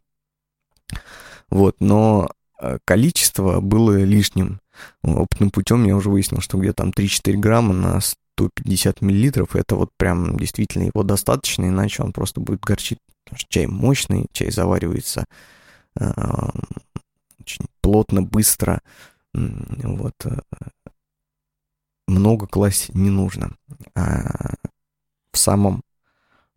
Вот, 1.50 1.76
но 1.80 2.30
э, 2.58 2.78
количество 2.86 3.60
было 3.60 4.02
лишним. 4.02 4.60
Опытным 5.02 5.50
путем 5.50 5.84
я 5.84 5.96
уже 5.96 6.10
выяснил, 6.10 6.40
что 6.40 6.58
где-то 6.58 6.84
там 6.84 6.90
3-4 6.90 7.36
грамма 7.36 7.74
на 7.74 8.00
150 8.00 9.00
миллилитров, 9.00 9.56
это 9.56 9.76
вот 9.76 9.90
прям 9.96 10.38
действительно 10.38 10.84
его 10.84 11.02
достаточно, 11.02 11.66
иначе 11.66 12.02
он 12.02 12.12
просто 12.12 12.40
будет 12.40 12.60
горчить. 12.60 12.98
Потому 13.24 13.38
что 13.38 13.48
чай 13.48 13.66
мощный, 13.66 14.26
чай 14.32 14.50
заваривается 14.50 15.24
э, 15.98 16.12
очень 17.40 17.66
плотно, 17.80 18.22
быстро. 18.22 18.82
Вот. 19.32 20.14
Э, 20.24 20.38
много 22.06 22.46
класть 22.46 22.94
не 22.94 23.10
нужно. 23.10 23.56
А 23.94 24.54
в 25.32 25.38
самом 25.38 25.82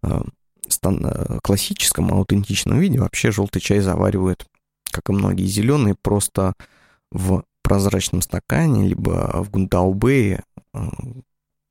э, 0.03 0.21
стан- 0.67 1.39
классическом, 1.41 2.13
аутентичном 2.13 2.79
виде 2.79 2.99
вообще 2.99 3.31
желтый 3.31 3.61
чай 3.61 3.79
заваривают, 3.79 4.47
как 4.91 5.09
и 5.09 5.13
многие 5.13 5.47
зеленые, 5.47 5.95
просто 5.99 6.53
в 7.11 7.43
прозрачном 7.69 8.23
стакане, 8.23 8.87
либо 8.87 9.43
в 9.43 9.51
гундаубее 9.51 10.43
э, 10.73 10.79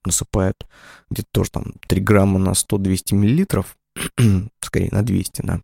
насыпают 0.04 0.66
где-то 1.10 1.28
тоже 1.32 1.50
там 1.50 1.74
3 1.88 2.00
грамма 2.00 2.38
на 2.38 2.50
100-200 2.50 3.14
миллилитров, 3.14 3.76
скорее 4.60 4.90
на 4.92 5.02
200, 5.02 5.42
да, 5.42 5.60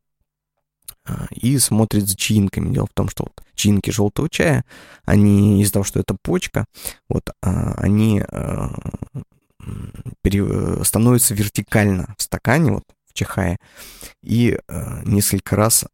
а, 1.06 1.26
и 1.30 1.56
смотрит 1.58 2.08
за 2.08 2.16
чаинками. 2.16 2.74
Дело 2.74 2.86
в 2.86 2.94
том, 2.94 3.08
что 3.08 3.24
вот 3.24 3.46
чаинки 3.54 3.90
желтого 3.90 4.28
чая, 4.28 4.64
они 5.04 5.62
из-за 5.62 5.74
того, 5.74 5.84
что 5.84 6.00
это 6.00 6.16
почка, 6.20 6.66
вот 7.08 7.30
а, 7.40 7.74
они 7.74 8.20
а, 8.20 8.74
становятся 10.82 11.32
вертикально 11.32 12.12
в 12.18 12.22
стакане, 12.22 12.72
вот 12.72 12.84
в 13.06 13.14
чахае, 13.14 13.58
и 14.22 14.58
несколько 15.04 15.54
раз 15.56 15.86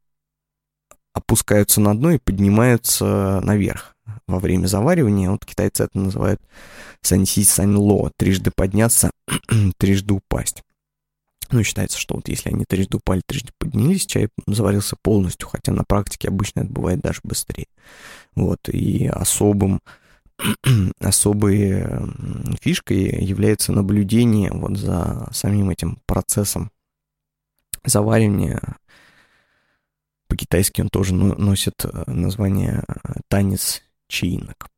опускаются 1.13 1.81
на 1.81 1.95
дно 1.95 2.13
и 2.13 2.19
поднимаются 2.19 3.41
наверх 3.45 3.95
во 4.27 4.39
время 4.39 4.67
заваривания. 4.67 5.31
Вот 5.31 5.45
китайцы 5.45 5.85
это 5.85 5.99
называют 5.99 6.41
санси 7.03 7.45
саньло, 7.45 8.11
трижды 8.17 8.51
подняться, 8.55 9.11
трижды 9.79 10.15
упасть. 10.15 10.63
Ну, 11.51 11.65
считается, 11.65 11.99
что 11.99 12.15
вот 12.15 12.29
если 12.29 12.51
они 12.51 12.65
трижды 12.65 12.99
упали, 12.99 13.23
трижды 13.27 13.51
поднялись, 13.59 14.07
чай 14.07 14.29
заварился 14.47 14.97
полностью, 15.03 15.49
хотя 15.49 15.73
на 15.73 15.83
практике 15.83 16.29
обычно 16.29 16.61
это 16.61 16.73
бывает 16.73 17.01
даже 17.01 17.21
быстрее. 17.25 17.67
Вот, 18.37 18.69
и 18.69 19.09
особым, 19.09 19.81
особой 21.01 21.85
фишкой 22.61 23.25
является 23.25 23.73
наблюдение 23.73 24.53
вот 24.53 24.77
за 24.77 25.29
самим 25.33 25.71
этим 25.71 25.99
процессом 26.07 26.71
заваривания. 27.85 28.61
По-китайски 30.29 30.81
он 30.81 30.89
тоже 30.89 31.13
носит 31.15 31.85
э, 31.85 32.05
название 32.07 32.85
э, 32.87 33.15
«танец 33.27 33.83
чаинок». 34.11 34.69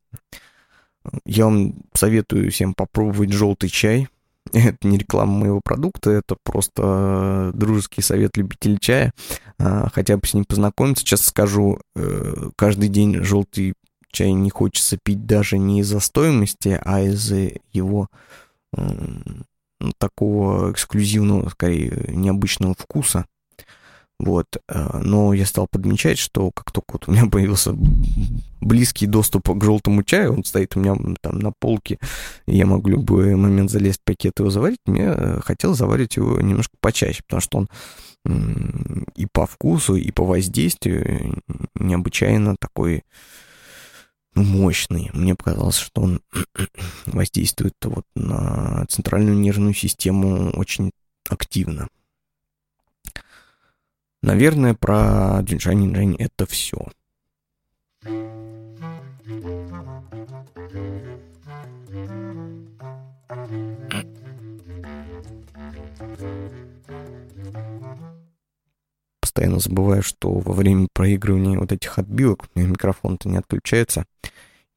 Я 1.25 1.47
вам 1.47 1.75
советую 1.95 2.51
всем 2.51 2.75
попробовать 2.75 3.33
желтый 3.33 3.69
чай. 3.69 4.09
Это 4.53 4.87
не 4.87 4.99
реклама 4.99 5.33
моего 5.33 5.61
продукта, 5.63 6.11
это 6.11 6.37
просто 6.43 7.53
дружеский 7.55 8.03
совет 8.03 8.37
любителей 8.37 8.79
чая. 8.79 9.13
А, 9.59 9.89
хотя 9.93 10.17
бы 10.17 10.27
с 10.27 10.35
ним 10.35 10.45
познакомиться. 10.45 11.05
Сейчас 11.05 11.25
скажу, 11.25 11.79
э, 11.95 12.51
каждый 12.57 12.89
день 12.89 13.23
желтый 13.23 13.75
чай 14.11 14.33
не 14.33 14.51
хочется 14.51 14.99
пить 15.03 15.27
даже 15.27 15.59
не 15.59 15.81
из-за 15.81 16.01
стоимости, 16.01 16.79
а 16.85 17.01
из-за 17.03 17.53
его 17.73 18.09
такого 19.99 20.73
эксклюзивного, 20.73 21.51
скорее, 21.51 22.05
необычного 22.09 22.75
вкуса. 22.75 23.27
Вот. 24.23 24.47
Э, 24.69 25.01
но 25.03 25.35
я 25.35 25.45
стал 25.45 25.67
подмечать, 25.67 26.17
что 26.17 26.53
как 26.53 26.71
только 26.71 26.93
вот 26.93 27.09
у 27.09 27.13
меня 27.13 27.27
появился 27.31 27.75
близкий 28.61 29.07
доступ 29.07 29.51
к 29.51 29.65
желтому 29.65 30.05
чаю, 30.05 30.35
он 30.35 30.45
стоит 30.45 30.77
у 30.77 30.81
меня 30.81 30.97
там 31.21 31.41
на 31.41 31.53
полке, 31.53 31.99
и 32.47 32.57
я 32.57 32.65
могу 32.65 32.89
любой 32.89 33.35
момент 33.35 33.71
залезть 33.71 34.01
в 34.01 34.05
пакет 34.05 34.39
его 34.39 34.49
заварить, 34.51 34.79
мне 34.87 35.13
э, 35.15 35.41
хотелось 35.45 35.79
заварить 35.79 36.17
его 36.17 36.41
немножко 36.41 36.77
почаще, 36.81 37.23
потому 37.25 37.41
что 37.41 37.59
он 37.59 37.69
и 39.17 39.27
по 39.27 39.47
вкусу, 39.47 39.97
и 39.97 40.13
по 40.13 40.25
воздействию 40.25 41.43
необычайно 41.75 42.55
такой 42.57 43.03
ну, 44.37 44.45
мощный. 44.45 45.11
Мне 45.13 45.35
показалось, 45.35 45.77
что 45.77 46.03
он 46.03 46.21
воздействует 47.07 47.75
вот 47.83 48.05
на 48.15 48.87
центральную 48.89 49.37
нервную 49.37 49.75
систему 49.75 50.51
очень 50.51 50.93
активно. 51.29 51.89
Наверное, 54.23 54.75
про 54.75 55.41
Джиншань 55.41 55.95
Жень 55.95 56.17
это 56.17 56.47
все. 56.47 56.79
Постоянно 69.21 69.59
забываю, 69.59 70.03
что 70.05 70.31
во 70.31 70.53
время 70.53 70.87
проигрывания 70.93 71.59
вот 71.59 71.73
этих 71.73 71.99
отбивок 71.99 72.47
у 72.55 72.61
микрофон-то 72.61 73.29
не 73.29 73.39
отключается. 73.39 74.05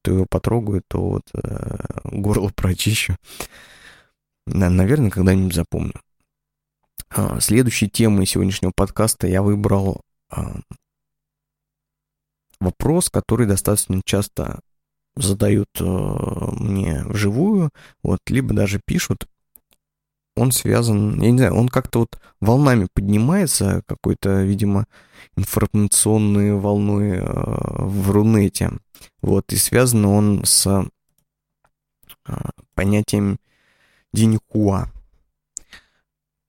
То 0.02 0.12
его 0.12 0.26
потрогаю, 0.28 0.82
то 0.88 1.02
вот 1.02 1.24
э, 1.34 1.78
горло 2.04 2.50
прочищу. 2.56 3.16
Да, 4.48 4.70
наверное, 4.72 5.12
когда-нибудь 5.12 5.54
запомню. 5.54 6.02
А, 7.10 7.40
следующей 7.40 7.90
темой 7.90 8.26
сегодняшнего 8.26 8.72
подкаста 8.76 9.28
я 9.28 9.42
выбрал 9.42 10.02
а, 10.30 10.60
вопрос, 12.60 13.10
который 13.10 13.48
достаточно 13.48 14.02
часто 14.04 14.60
задают 15.16 15.70
а, 15.80 15.84
мне 15.84 17.04
вживую, 17.06 17.70
вот, 18.04 18.20
либо 18.28 18.54
даже 18.54 18.82
пишут. 18.86 19.28
Он 20.36 20.52
связан, 20.52 21.22
я 21.22 21.32
не 21.32 21.38
знаю, 21.38 21.56
он 21.56 21.70
как-то 21.70 22.00
вот 22.00 22.20
волнами 22.42 22.88
поднимается, 22.94 23.84
какой-то, 23.86 24.44
видимо, 24.44 24.86
информационной 25.38 26.56
волной 26.56 27.22
в 27.22 28.12
Рунете. 28.12 28.72
Вот, 29.22 29.54
и 29.54 29.56
связан 29.56 30.04
он 30.06 30.44
с 30.44 30.86
понятием 32.74 33.38
деньхуа. 34.12 34.92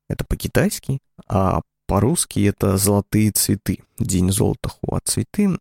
Это 0.09 0.25
по-китайски, 0.25 0.99
а 1.29 1.63
по-русски 1.87 2.41
это 2.47 2.77
«золотые 2.77 3.31
цветы», 3.33 3.81
«День 3.99 4.31
золота 4.31 4.69
хуа 4.69 5.01
цветы». 5.05 5.59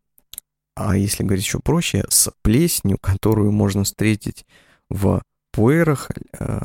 А 0.76 0.98
если 0.98 1.24
говорить 1.24 1.46
еще 1.46 1.60
проще, 1.60 2.06
с 2.10 2.32
плесенью, 2.42 2.98
которую 2.98 3.52
можно 3.52 3.84
встретить 3.84 4.46
в 4.90 5.22
пуэрах, 5.52 6.12
э, 6.12 6.60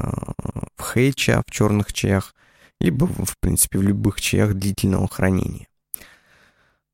в 0.77 0.81
хэйча, 0.83 1.43
в 1.47 1.51
черных 1.51 1.93
чаях, 1.93 2.35
либо, 2.81 3.07
в 3.07 3.39
принципе, 3.39 3.79
в 3.79 3.83
любых 3.83 4.21
чаях 4.21 4.55
длительного 4.55 5.07
хранения. 5.07 5.69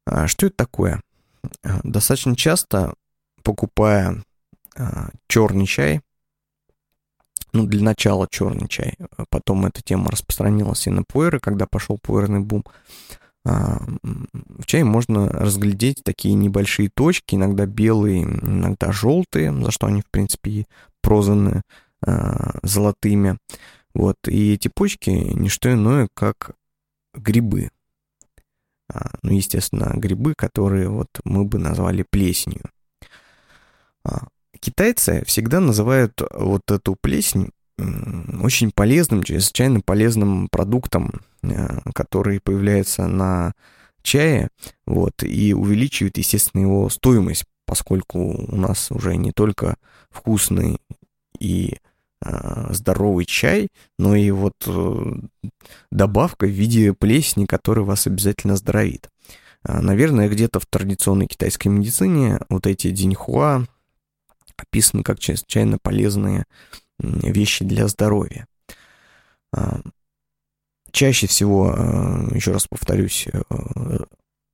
А 0.05 0.27
что 0.29 0.47
это 0.47 0.57
такое? 0.57 1.01
Э, 1.63 1.81
достаточно 1.85 2.37
часто, 2.37 2.95
покупая 3.43 4.23
э, 4.77 5.09
черный 5.27 5.67
чай, 5.67 6.03
ну, 7.57 7.67
для 7.67 7.83
начала 7.83 8.29
черный 8.31 8.69
чай. 8.69 8.95
Потом 9.31 9.67
эта 9.67 9.83
тема 9.83 10.11
распространилась 10.11 10.87
и 10.87 10.91
на 10.91 11.03
пуэры, 11.03 11.41
когда 11.41 11.67
пошел 11.67 11.99
пуэрный 12.01 12.41
бум. 12.41 12.65
А, 13.45 13.81
в 14.03 14.67
чае 14.67 14.85
можно 14.85 15.29
разглядеть 15.29 16.03
такие 16.05 16.35
небольшие 16.35 16.91
точки, 16.93 17.37
иногда 17.37 17.65
белые, 17.65 18.25
иногда 18.25 18.93
желтые, 18.93 19.53
за 19.65 19.71
что 19.71 19.87
они, 19.87 20.03
в 20.03 20.11
принципе, 20.11 20.67
прозваны 21.01 21.63
а, 22.05 22.59
золотыми. 22.63 23.39
Вот, 23.95 24.17
и 24.27 24.53
эти 24.55 24.69
почки 24.69 25.11
не 25.11 25.49
что 25.49 25.73
иное, 25.73 26.09
как 26.13 26.51
грибы. 27.15 27.71
А, 28.93 29.13
ну, 29.23 29.33
естественно, 29.33 29.93
грибы, 29.95 30.35
которые 30.37 30.89
вот 30.89 31.09
мы 31.25 31.45
бы 31.45 31.59
назвали 31.59 32.05
плесенью. 32.09 32.65
Китайцы 34.61 35.23
всегда 35.27 35.61
называют 35.61 36.21
вот 36.33 36.71
эту 36.71 36.97
плесень 37.01 37.51
очень 37.79 38.71
полезным, 38.73 39.23
чрезвычайно 39.23 39.81
полезным 39.81 40.49
продуктом, 40.49 41.21
э, 41.43 41.81
который 41.95 42.41
появляется 42.41 43.07
на 43.07 43.53
чае, 44.03 44.49
вот, 44.87 45.23
и 45.23 45.53
увеличивает, 45.53 46.17
естественно, 46.17 46.63
его 46.63 46.89
стоимость, 46.89 47.45
поскольку 47.67 48.47
у 48.51 48.57
нас 48.57 48.91
уже 48.91 49.17
не 49.17 49.33
только 49.33 49.77
вкусный 50.11 50.79
и 51.39 51.77
э, 52.25 52.67
здоровый 52.73 53.27
чай, 53.27 53.69
но 53.99 54.15
и 54.15 54.31
вот 54.31 54.55
э, 54.67 55.15
добавка 55.91 56.47
в 56.47 56.51
виде 56.51 56.95
плесени, 56.95 57.45
которая 57.45 57.85
вас 57.85 58.07
обязательно 58.07 58.57
здоровит. 58.57 59.11
А, 59.65 59.83
наверное, 59.83 60.29
где-то 60.29 60.61
в 60.61 60.67
традиционной 60.67 61.27
китайской 61.27 61.69
медицине 61.69 62.41
вот 62.49 62.67
эти 62.67 62.91
диньхуа 62.91 63.67
описаны 64.57 65.03
как 65.03 65.19
чрезвычайно 65.19 65.79
полезные 65.81 66.45
вещи 66.99 67.65
для 67.65 67.89
здоровья. 67.89 68.47
А, 69.53 69.81
чаще 70.91 71.27
всего, 71.27 71.73
а, 71.75 72.29
еще 72.35 72.53
раз 72.53 72.67
повторюсь, 72.67 73.27
э, 73.33 73.43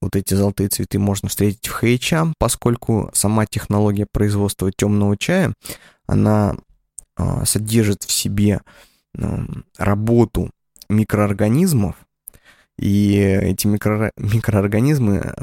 вот 0.01 0.17
эти 0.17 0.35
золотые 0.35 0.69
цветы 0.69 0.99
можно 0.99 1.29
встретить 1.29 1.69
в 1.69 1.73
хэйча, 1.73 2.33
поскольку 2.39 3.11
сама 3.13 3.47
технология 3.47 4.07
производства 4.11 4.73
темного 4.73 5.17
чая, 5.17 5.55
она 6.07 6.57
а, 7.17 7.45
содержит 7.45 8.03
в 8.03 8.11
себе 8.11 8.61
работу 9.77 10.51
микроорганизмов, 10.89 11.97
и 12.79 13.17
эти 13.17 13.67
микро, 13.67 14.13
микроорганизмы, 14.17 15.35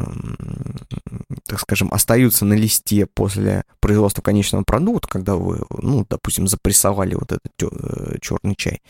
так 1.46 1.60
скажем, 1.60 1.94
остаются 1.94 2.46
на 2.46 2.54
листе 2.54 3.06
после 3.06 3.64
производства 3.80 4.22
конечного 4.22 4.64
продукта, 4.64 5.08
когда 5.08 5.36
вы, 5.36 5.64
ну, 5.70 6.06
допустим, 6.10 6.48
запрессовали 6.48 7.16
вот 7.16 7.32
этот 7.32 7.54
э, 7.62 8.18
черный 8.22 8.56
чай. 8.56 8.82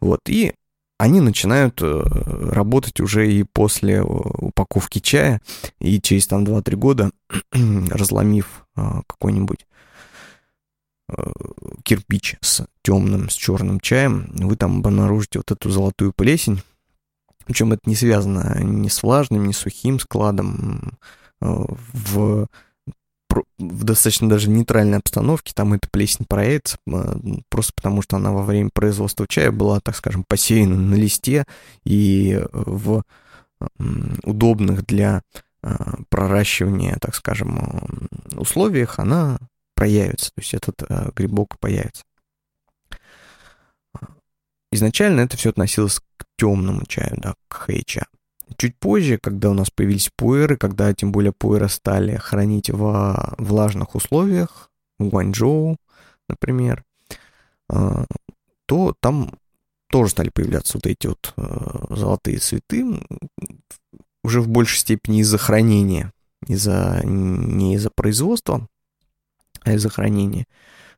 Вот, 0.00 0.20
и 0.28 0.54
они 0.98 1.20
начинают 1.20 1.80
э, 1.82 2.02
работать 2.50 3.00
уже 3.00 3.30
и 3.30 3.42
после 3.44 3.96
э, 3.96 4.02
упаковки 4.02 5.00
чая, 5.00 5.40
и 5.80 6.00
через 6.00 6.26
там 6.28 6.44
2-3 6.44 6.76
года, 6.76 7.10
разломив 7.52 8.66
какой-нибудь 8.74 9.66
кирпич 11.84 12.36
с 12.40 12.64
темным, 12.82 13.28
с 13.28 13.34
черным 13.34 13.80
чаем, 13.80 14.30
вы 14.34 14.56
там 14.56 14.78
обнаружите 14.78 15.40
вот 15.40 15.50
эту 15.50 15.68
золотую 15.68 16.14
плесень, 16.14 16.62
причем 17.44 17.72
это 17.72 17.82
не 17.86 17.94
связано 17.94 18.58
ни 18.62 18.88
с 18.88 19.02
влажным, 19.02 19.46
ни 19.46 19.52
с 19.52 19.58
сухим 19.58 19.98
складом. 19.98 20.98
Э, 21.42 21.64
в, 21.92 22.46
в 23.58 23.84
достаточно 23.84 24.28
даже 24.28 24.48
нейтральной 24.48 24.98
обстановке 24.98 25.52
там 25.54 25.72
эта 25.72 25.88
плесень 25.90 26.26
проявится, 26.26 26.78
э, 26.86 27.14
просто 27.48 27.72
потому 27.74 28.02
что 28.02 28.16
она 28.16 28.32
во 28.32 28.42
время 28.42 28.70
производства 28.72 29.26
чая 29.26 29.50
была, 29.50 29.80
так 29.80 29.96
скажем, 29.96 30.24
посеяна 30.26 30.76
на 30.76 30.94
листе 30.94 31.44
и 31.84 32.40
в 32.52 33.04
удобных 34.24 34.84
для 34.86 35.22
э, 35.62 35.76
проращивания, 36.08 36.98
так 37.00 37.14
скажем, 37.14 37.98
условиях 38.32 38.98
она 38.98 39.38
проявится, 39.74 40.30
то 40.34 40.40
есть 40.40 40.54
этот 40.54 40.82
грибок 41.14 41.58
появится. 41.58 42.02
Изначально 44.72 45.20
это 45.20 45.36
все 45.36 45.50
относилось 45.50 46.00
к 46.16 46.24
темному 46.42 46.84
чаю, 46.86 47.14
да, 47.18 47.34
к 47.46 47.54
хэйча. 47.54 48.06
Чуть 48.56 48.76
позже, 48.76 49.16
когда 49.16 49.50
у 49.50 49.54
нас 49.54 49.70
появились 49.70 50.10
пуэры, 50.16 50.56
когда 50.56 50.92
тем 50.92 51.12
более 51.12 51.32
пуэры 51.32 51.68
стали 51.68 52.16
хранить 52.16 52.68
во 52.68 53.34
влажных 53.38 53.94
условиях, 53.94 54.68
в 54.98 55.08
Гуанчжоу, 55.08 55.76
например, 56.28 56.84
а, 57.68 58.06
то 58.66 58.94
там 58.98 59.30
тоже 59.88 60.10
стали 60.10 60.30
появляться 60.30 60.78
вот 60.78 60.86
эти 60.86 61.06
вот 61.06 61.32
э, 61.36 61.94
золотые 61.94 62.38
цветы, 62.38 62.84
уже 64.24 64.40
в 64.40 64.48
большей 64.48 64.78
степени 64.78 65.20
из-за 65.20 65.38
хранения, 65.38 66.12
из-за, 66.46 67.02
не 67.04 67.74
из-за 67.74 67.90
производства, 67.90 68.66
а 69.60 69.74
из-за 69.74 69.90
хранения. 69.90 70.46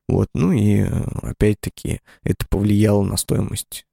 Вот, 0.08 0.28
ну 0.32 0.52
и 0.52 0.82
э, 0.82 0.88
опять-таки 1.22 2.00
это 2.22 2.46
повлияло 2.48 3.02
на 3.02 3.16
стоимость 3.16 3.84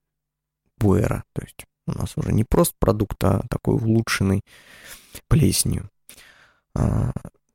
буэра. 0.82 1.24
То 1.34 1.44
есть 1.44 1.66
у 1.88 1.98
нас 1.98 2.14
уже 2.16 2.32
не 2.34 2.44
просто 2.44 2.76
продукт, 2.80 3.24
а 3.24 3.42
такой 3.50 3.76
улучшенный 3.76 4.42
плесенью. 5.28 5.90
А, 6.76 7.12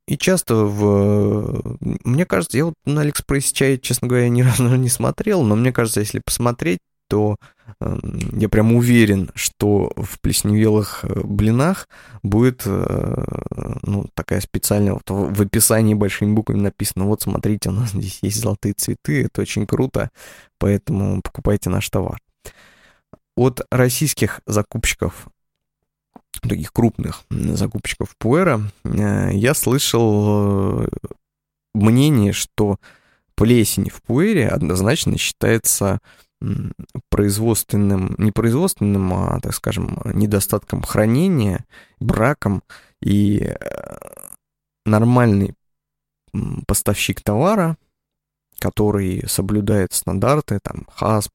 и 0.07 0.17
часто 0.17 0.55
в... 0.55 1.77
Мне 1.81 2.27
кажется, 2.27 2.59
я 2.59 2.67
вот 2.67 2.75
на 2.85 3.01
Алиэкспрессе 3.01 3.55
чай, 3.55 3.79
честно 3.79 4.09
говоря, 4.09 4.29
ни 4.29 4.43
разу 4.43 4.75
не 4.77 4.89
смотрел, 4.89 5.43
но 5.43 5.57
мне 5.57 5.73
кажется, 5.73 6.01
если 6.01 6.21
посмотреть, 6.25 6.79
то 7.09 7.37
э, 7.81 7.99
я 8.33 8.49
прям 8.49 8.75
уверен, 8.75 9.31
что 9.35 9.93
в 9.97 10.21
плесневелых 10.21 11.05
э, 11.05 11.21
блинах 11.23 11.89
будет 12.23 12.63
э, 12.65 13.25
ну, 13.83 14.07
такая 14.15 14.41
специальная, 14.41 14.95
вот 14.95 15.09
в 15.09 15.43
описании 15.43 15.95
большими 15.95 16.33
буквами 16.33 16.61
написано, 16.61 17.05
вот 17.05 17.23
смотрите, 17.23 17.69
у 17.69 17.73
нас 17.73 17.91
здесь 17.91 18.19
есть 18.23 18.41
золотые 18.41 18.75
цветы, 18.75 19.25
это 19.25 19.43
очень 19.43 19.67
круто, 19.67 20.11
поэтому 20.59 21.23
покупайте 21.23 21.71
наш 21.71 21.89
товар. 21.91 22.19
От 23.37 23.61
российских 23.71 24.41
закупщиков 24.47 25.29
таких 26.43 26.73
крупных 26.73 27.25
закупщиков 27.31 28.15
Пуэра, 28.19 28.61
э, 28.85 29.31
я 29.33 29.55
слышал 29.55 30.83
э, 30.83 30.89
мнение, 31.75 32.33
что 32.33 32.79
плесень 33.35 33.91
в 33.91 34.03
Пуэре 34.03 34.49
однозначно 34.49 35.19
считается 35.19 36.01
производственным, 37.09 38.15
не 38.19 38.31
производственным, 38.31 39.13
а, 39.15 39.41
так 39.41 39.55
скажем, 39.55 40.01
недостатком 40.05 40.83
хранения, 40.83 41.65
браком, 41.99 42.63
и 43.01 43.39
э, 43.39 43.97
нормальный 44.85 45.55
поставщик 46.67 47.23
товара, 47.23 47.77
который 48.59 49.23
соблюдает 49.27 49.93
стандарты, 49.93 50.59
там, 50.63 50.87
HASP, 50.99 51.31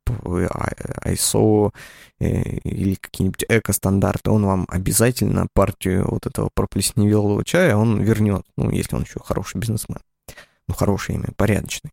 ISO 1.05 1.71
э, 2.19 2.41
или 2.63 2.95
какие-нибудь 2.95 3.45
эко-стандарты, 3.47 4.31
он 4.31 4.45
вам 4.45 4.65
обязательно 4.69 5.47
партию 5.53 6.07
вот 6.09 6.25
этого 6.25 6.49
проплесневелого 6.53 7.43
чая 7.45 7.75
он 7.75 8.01
вернет, 8.01 8.43
ну, 8.57 8.69
если 8.71 8.95
он 8.95 9.03
еще 9.03 9.19
хороший 9.23 9.57
бизнесмен, 9.57 9.99
ну, 10.67 10.73
хороший 10.73 11.15
имя, 11.15 11.29
порядочный. 11.35 11.91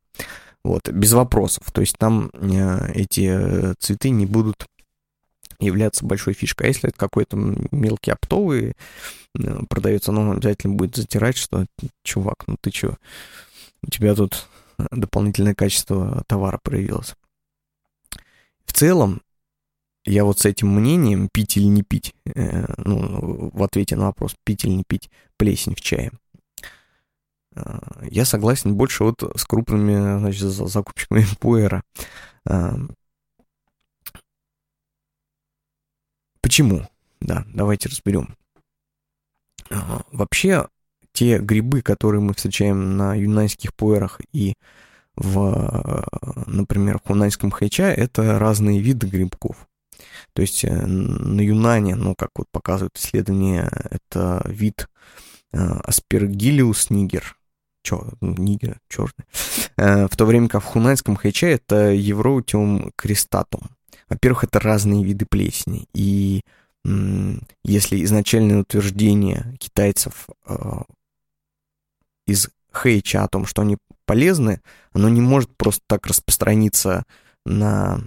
Вот, 0.64 0.88
без 0.88 1.12
вопросов. 1.12 1.70
То 1.72 1.80
есть 1.80 1.96
там 1.98 2.30
э, 2.34 2.92
эти 2.94 3.28
э, 3.30 3.74
цветы 3.78 4.10
не 4.10 4.26
будут 4.26 4.66
являться 5.60 6.04
большой 6.04 6.34
фишкой. 6.34 6.66
А 6.66 6.68
если 6.68 6.88
это 6.88 6.98
какой-то 6.98 7.36
мелкий 7.36 8.10
оптовый 8.10 8.74
продается, 9.68 10.12
ну, 10.12 10.32
обязательно 10.32 10.74
будет 10.74 10.96
затирать, 10.96 11.36
что, 11.36 11.66
чувак, 12.02 12.44
ну 12.46 12.56
ты 12.60 12.70
чё, 12.70 12.96
у 13.82 13.90
тебя 13.90 14.14
тут 14.14 14.48
дополнительное 14.90 15.54
качество 15.54 16.22
товара 16.26 16.58
проявилось. 16.62 17.14
В 18.64 18.72
целом, 18.72 19.22
я 20.04 20.24
вот 20.24 20.38
с 20.40 20.44
этим 20.44 20.68
мнением, 20.68 21.28
пить 21.32 21.56
или 21.56 21.64
не 21.64 21.82
пить, 21.82 22.14
ну, 22.24 23.50
в 23.52 23.62
ответе 23.62 23.96
на 23.96 24.06
вопрос, 24.06 24.34
пить 24.44 24.64
или 24.64 24.72
не 24.72 24.84
пить 24.86 25.10
плесень 25.36 25.74
в 25.74 25.80
чае, 25.80 26.12
Э, 27.58 27.78
я 28.10 28.24
согласен 28.24 28.74
больше 28.76 29.04
вот 29.04 29.22
с 29.36 29.44
крупными 29.44 30.18
значит, 30.18 30.42
закупщиками 30.42 31.24
пуэра. 31.40 31.82
Э, 32.48 32.72
почему? 36.40 36.86
Да, 37.20 37.44
давайте 37.52 37.88
разберем. 37.88 38.36
Э, 39.70 39.76
вообще, 40.12 40.68
те 41.18 41.38
грибы, 41.40 41.82
которые 41.82 42.20
мы 42.20 42.32
встречаем 42.32 42.96
на 42.96 43.16
юнайских 43.16 43.74
пуэрах 43.74 44.20
и 44.32 44.54
в, 45.16 46.06
например, 46.46 47.00
в 47.00 47.08
хунайском 47.08 47.50
хайча, 47.50 47.90
это 47.90 48.38
разные 48.38 48.78
виды 48.78 49.08
грибков. 49.08 49.56
То 50.32 50.42
есть 50.42 50.62
на 50.62 51.40
Юнане, 51.40 51.96
ну, 51.96 52.14
как 52.16 52.30
вот 52.36 52.46
показывают 52.52 52.96
исследования, 52.96 53.68
это 53.90 54.44
вид 54.46 54.86
Aspergillus 55.52 56.86
нигер, 56.90 57.36
чё, 57.82 58.10
нигер, 58.20 58.78
черный. 58.88 59.26
Э, 59.76 60.06
в 60.06 60.16
то 60.16 60.24
время 60.24 60.48
как 60.48 60.62
в 60.62 60.66
хунайском 60.66 61.16
хайче 61.16 61.48
это 61.50 61.90
Евроутиум 61.90 62.92
кристатум. 62.94 63.70
Во-первых, 64.08 64.44
это 64.44 64.60
разные 64.60 65.02
виды 65.02 65.26
плесени. 65.28 65.88
И 65.94 66.42
если 67.64 68.04
изначальное 68.04 68.60
утверждение 68.60 69.56
китайцев 69.58 70.28
э, 70.46 70.54
из 72.28 72.48
Хэйча 72.70 73.24
о 73.24 73.28
том, 73.28 73.46
что 73.46 73.62
они 73.62 73.78
полезны, 74.06 74.60
оно 74.92 75.08
не 75.08 75.20
может 75.20 75.56
просто 75.56 75.82
так 75.86 76.06
распространиться 76.06 77.04
на, 77.44 78.00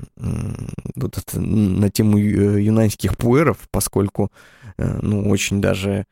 вот 0.95 1.17
это, 1.17 1.39
на 1.39 1.89
тему 1.89 2.17
юнаньских 2.17 3.17
пуэров, 3.17 3.57
поскольку 3.71 4.31
ну, 4.77 5.27
очень 5.29 5.61
даже 5.61 6.05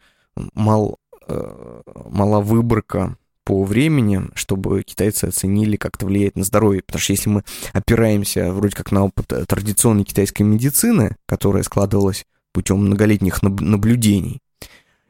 мал, 0.53 0.97
мала 1.27 2.41
выборка 2.41 3.17
по 3.43 3.63
времени, 3.63 4.21
чтобы 4.33 4.83
китайцы 4.83 5.25
оценили, 5.25 5.75
как 5.75 5.95
это 5.95 6.05
влияет 6.05 6.35
на 6.35 6.43
здоровье. 6.43 6.83
Потому 6.83 7.01
что 7.01 7.13
если 7.13 7.29
мы 7.29 7.43
опираемся 7.73 8.51
вроде 8.51 8.75
как 8.75 8.91
на 8.91 9.05
опыт 9.05 9.27
традиционной 9.47 10.03
китайской 10.03 10.43
медицины, 10.43 11.15
которая 11.27 11.63
складывалась 11.63 12.25
путем 12.51 12.77
многолетних 12.77 13.41
наблюдений, 13.43 14.39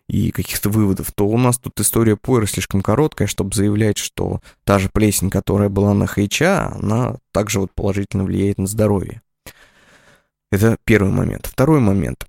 и 0.10 0.32
каких-то 0.32 0.70
выводов, 0.70 1.12
то 1.12 1.28
у 1.28 1.38
нас 1.38 1.60
тут 1.60 1.80
история 1.80 2.18
Пойра 2.18 2.48
слишком 2.48 2.82
короткая, 2.82 3.28
чтобы 3.28 3.56
заявлять, 3.56 4.00
что 4.00 4.42
та 4.64 4.80
же 4.80 4.90
плесень, 4.92 5.30
которая 5.30 5.70
была 5.70 5.94
на 5.94 6.08
Хайча, 6.08 6.74
она 6.74 7.18
также 7.32 7.60
вот 7.60 7.72
положительно 7.76 8.24
влияет 8.24 8.58
на 8.58 8.66
здоровье. 8.66 9.22
Это 10.52 10.78
первый 10.84 11.12
момент. 11.12 11.46
Второй 11.46 11.80
момент. 11.80 12.26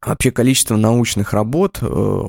Вообще 0.00 0.30
количество 0.30 0.76
научных 0.76 1.32
работ, 1.32 1.78
э, 1.82 2.22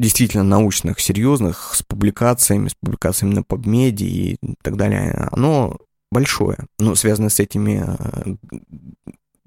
действительно 0.00 0.42
научных, 0.42 0.98
серьезных, 0.98 1.76
с 1.76 1.84
публикациями, 1.84 2.66
с 2.66 2.74
публикациями 2.74 3.34
на 3.34 3.40
PubMed 3.40 3.98
и 4.00 4.36
так 4.62 4.76
далее, 4.76 5.28
оно 5.30 5.78
большое, 6.10 6.58
ну, 6.80 6.96
связано 6.96 7.28
с 7.28 7.38
этими 7.38 7.84
э, 7.86 8.34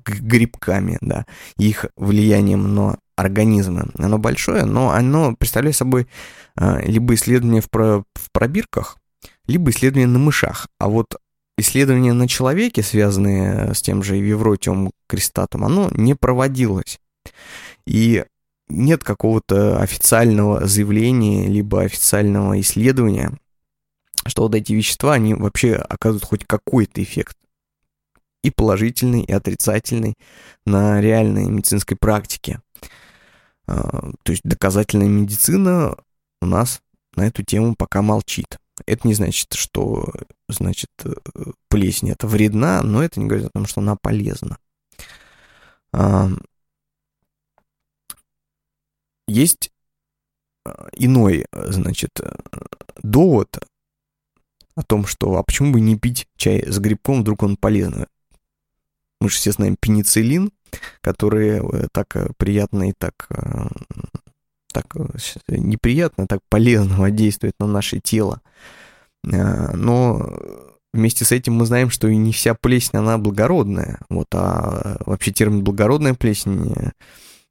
грибками, 0.04 0.98
да, 1.02 1.26
их 1.58 1.86
влиянием 1.96 2.76
на 2.76 2.98
организмы. 3.16 3.90
Оно 3.98 4.18
большое, 4.18 4.66
но 4.66 4.92
оно 4.92 5.36
представляет 5.36 5.76
собой 5.76 6.08
а, 6.56 6.80
либо 6.82 7.14
исследование 7.14 7.62
в, 7.62 7.70
про, 7.70 8.04
в 8.16 8.32
пробирках, 8.32 8.98
либо 9.48 9.72
исследование 9.72 10.08
на 10.08 10.20
мышах. 10.20 10.68
А 10.80 10.90
вот 10.90 11.16
исследования 11.58 12.14
на 12.14 12.28
человеке, 12.28 12.84
связанные 12.84 13.74
с 13.74 13.82
тем 13.82 14.04
же 14.04 14.20
вивротиум 14.20 14.92
крестатом, 15.08 15.64
оно 15.64 15.90
не 15.92 16.16
проводилось. 16.16 17.00
И 17.86 18.26
нет 18.68 19.04
какого-то 19.04 19.82
официального 19.82 20.66
заявления, 20.66 21.48
либо 21.48 21.82
официального 21.82 22.60
исследования, 22.60 23.38
что 24.26 24.44
вот 24.44 24.56
эти 24.56 24.74
вещества, 24.74 25.14
они 25.14 25.34
вообще 25.34 25.76
оказывают 25.76 26.26
хоть 26.26 26.46
какой-то 26.46 27.02
эффект. 27.04 27.38
И 28.44 28.50
положительный, 28.50 29.24
и 29.24 29.32
отрицательный 29.32 30.16
на 30.66 31.00
реальной 31.00 31.46
медицинской 31.46 31.96
практике. 31.96 32.62
А, 33.68 34.12
то 34.24 34.32
есть 34.32 34.42
доказательная 34.44 35.08
медицина 35.08 35.96
у 36.42 36.46
нас 36.46 36.82
на 37.16 37.28
эту 37.28 37.44
тему 37.44 37.76
пока 37.76 38.02
молчит. 38.02 38.58
Это 38.86 39.08
не 39.08 39.14
значит, 39.14 39.54
что 39.54 40.12
значит, 40.50 40.90
э, 41.04 41.14
плесень 41.70 42.10
это 42.10 42.26
вредна, 42.28 42.82
но 42.82 43.04
это 43.04 43.20
не 43.20 43.28
говорит 43.28 43.48
о 43.48 43.52
том, 43.52 43.66
что 43.68 43.82
она 43.82 43.96
полезна. 43.96 44.58
А, 45.94 46.30
есть 49.28 49.72
а, 50.66 50.90
иной, 50.94 51.46
значит, 51.52 52.20
довод 53.04 53.60
о 54.76 54.84
том, 54.84 55.06
что 55.06 55.38
а 55.38 55.44
почему 55.44 55.74
бы 55.74 55.82
не 55.82 55.98
пить 55.98 56.28
чай 56.38 56.64
с 56.66 56.80
грибком, 56.80 57.22
вдруг 57.22 57.44
он 57.44 57.58
полезный. 57.58 58.08
Мы 59.22 59.30
же 59.30 59.36
все 59.36 59.52
знаем 59.52 59.78
пенициллин, 59.80 60.52
которые 61.02 61.62
э, 61.62 61.88
так 61.92 62.16
э, 62.16 62.32
приятно 62.38 62.90
и 62.90 62.94
так, 62.98 63.28
э, 63.30 63.68
так 64.74 64.96
неприятно, 65.48 66.26
так 66.26 66.40
полезно 66.50 66.98
воздействуют 67.00 67.56
на 67.60 67.68
наше 67.68 68.00
тело. 68.00 68.42
Но 69.24 70.36
вместе 70.92 71.24
с 71.24 71.32
этим 71.32 71.54
мы 71.54 71.68
знаем, 71.68 71.92
что 71.92 72.08
и 72.08 72.16
не 72.16 72.34
вся 72.34 72.56
плесень, 72.56 72.98
она 72.98 73.20
благородная. 73.20 74.00
Вот, 74.10 74.26
а 74.34 74.98
вообще 75.06 75.32
термин 75.32 75.64
«благородная 75.64 76.16
плесень» 76.16 76.74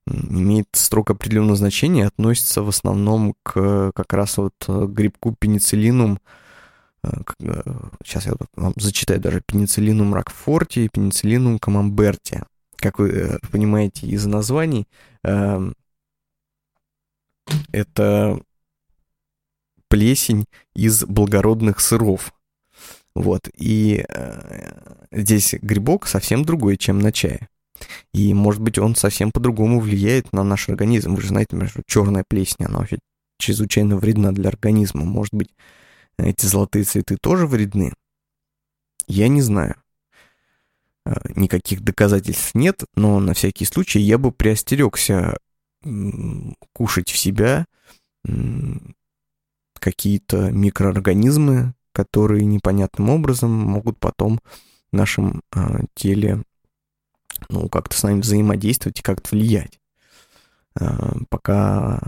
имеет 0.08 0.66
строго 0.72 1.12
определенное 1.12 1.54
значение, 1.54 2.08
относится 2.08 2.62
в 2.64 2.68
основном 2.68 3.36
к 3.44 3.92
как 3.94 4.12
раз 4.12 4.38
вот 4.38 4.54
грибку 4.66 5.36
пенициллинум, 5.38 6.18
сейчас 8.04 8.26
я 8.26 8.34
вам 8.56 8.74
зачитаю 8.76 9.20
даже 9.20 9.40
пенициллинум 9.40 10.14
ракфорти 10.14 10.80
и 10.80 10.88
пенициллинум 10.88 11.58
камамберти 11.58 12.42
как 12.80 12.98
вы 12.98 13.10
э, 13.10 13.38
понимаете 13.52 14.06
из 14.06 14.26
названий, 14.26 14.88
эм, 15.22 15.74
это 17.72 18.40
плесень 19.88 20.46
из 20.74 21.04
благородных 21.04 21.80
сыров. 21.80 22.32
Вот, 23.14 23.48
и 23.56 24.04
э, 24.08 24.72
здесь 25.12 25.54
грибок 25.60 26.06
совсем 26.06 26.44
другой, 26.44 26.76
чем 26.76 27.00
на 27.00 27.12
чае. 27.12 27.48
И, 28.12 28.34
может 28.34 28.60
быть, 28.60 28.78
он 28.78 28.94
совсем 28.94 29.32
по-другому 29.32 29.80
влияет 29.80 30.32
на 30.32 30.44
наш 30.44 30.68
организм. 30.68 31.14
Вы 31.14 31.22
же 31.22 31.28
знаете, 31.28 31.66
что 31.66 31.82
черная 31.86 32.24
плесень, 32.28 32.66
она 32.66 32.78
вообще 32.78 32.98
чрезвычайно 33.38 33.96
вредна 33.96 34.32
для 34.32 34.48
организма. 34.48 35.04
Может 35.04 35.34
быть, 35.34 35.48
эти 36.22 36.46
золотые 36.46 36.84
цветы 36.84 37.16
тоже 37.16 37.46
вредны? 37.46 37.92
Я 39.06 39.28
не 39.28 39.42
знаю. 39.42 39.76
Э, 41.04 41.14
никаких 41.34 41.82
доказательств 41.82 42.54
нет, 42.54 42.84
но 42.94 43.20
на 43.20 43.34
всякий 43.34 43.64
случай 43.64 44.00
я 44.00 44.18
бы 44.18 44.32
приостерегся 44.32 45.36
кушать 46.74 47.10
в 47.10 47.16
себя 47.16 47.64
какие-то 49.78 50.50
микроорганизмы, 50.50 51.72
которые 51.92 52.44
непонятным 52.44 53.08
образом 53.08 53.50
могут 53.50 53.98
потом 53.98 54.40
в 54.92 54.96
нашем 54.96 55.42
э, 55.54 55.84
теле 55.94 56.42
ну, 57.48 57.68
как-то 57.70 57.96
с 57.96 58.02
нами 58.02 58.20
взаимодействовать 58.20 59.00
и 59.00 59.02
как-то 59.02 59.30
влиять. 59.30 59.80
Э, 60.78 61.14
пока 61.30 62.00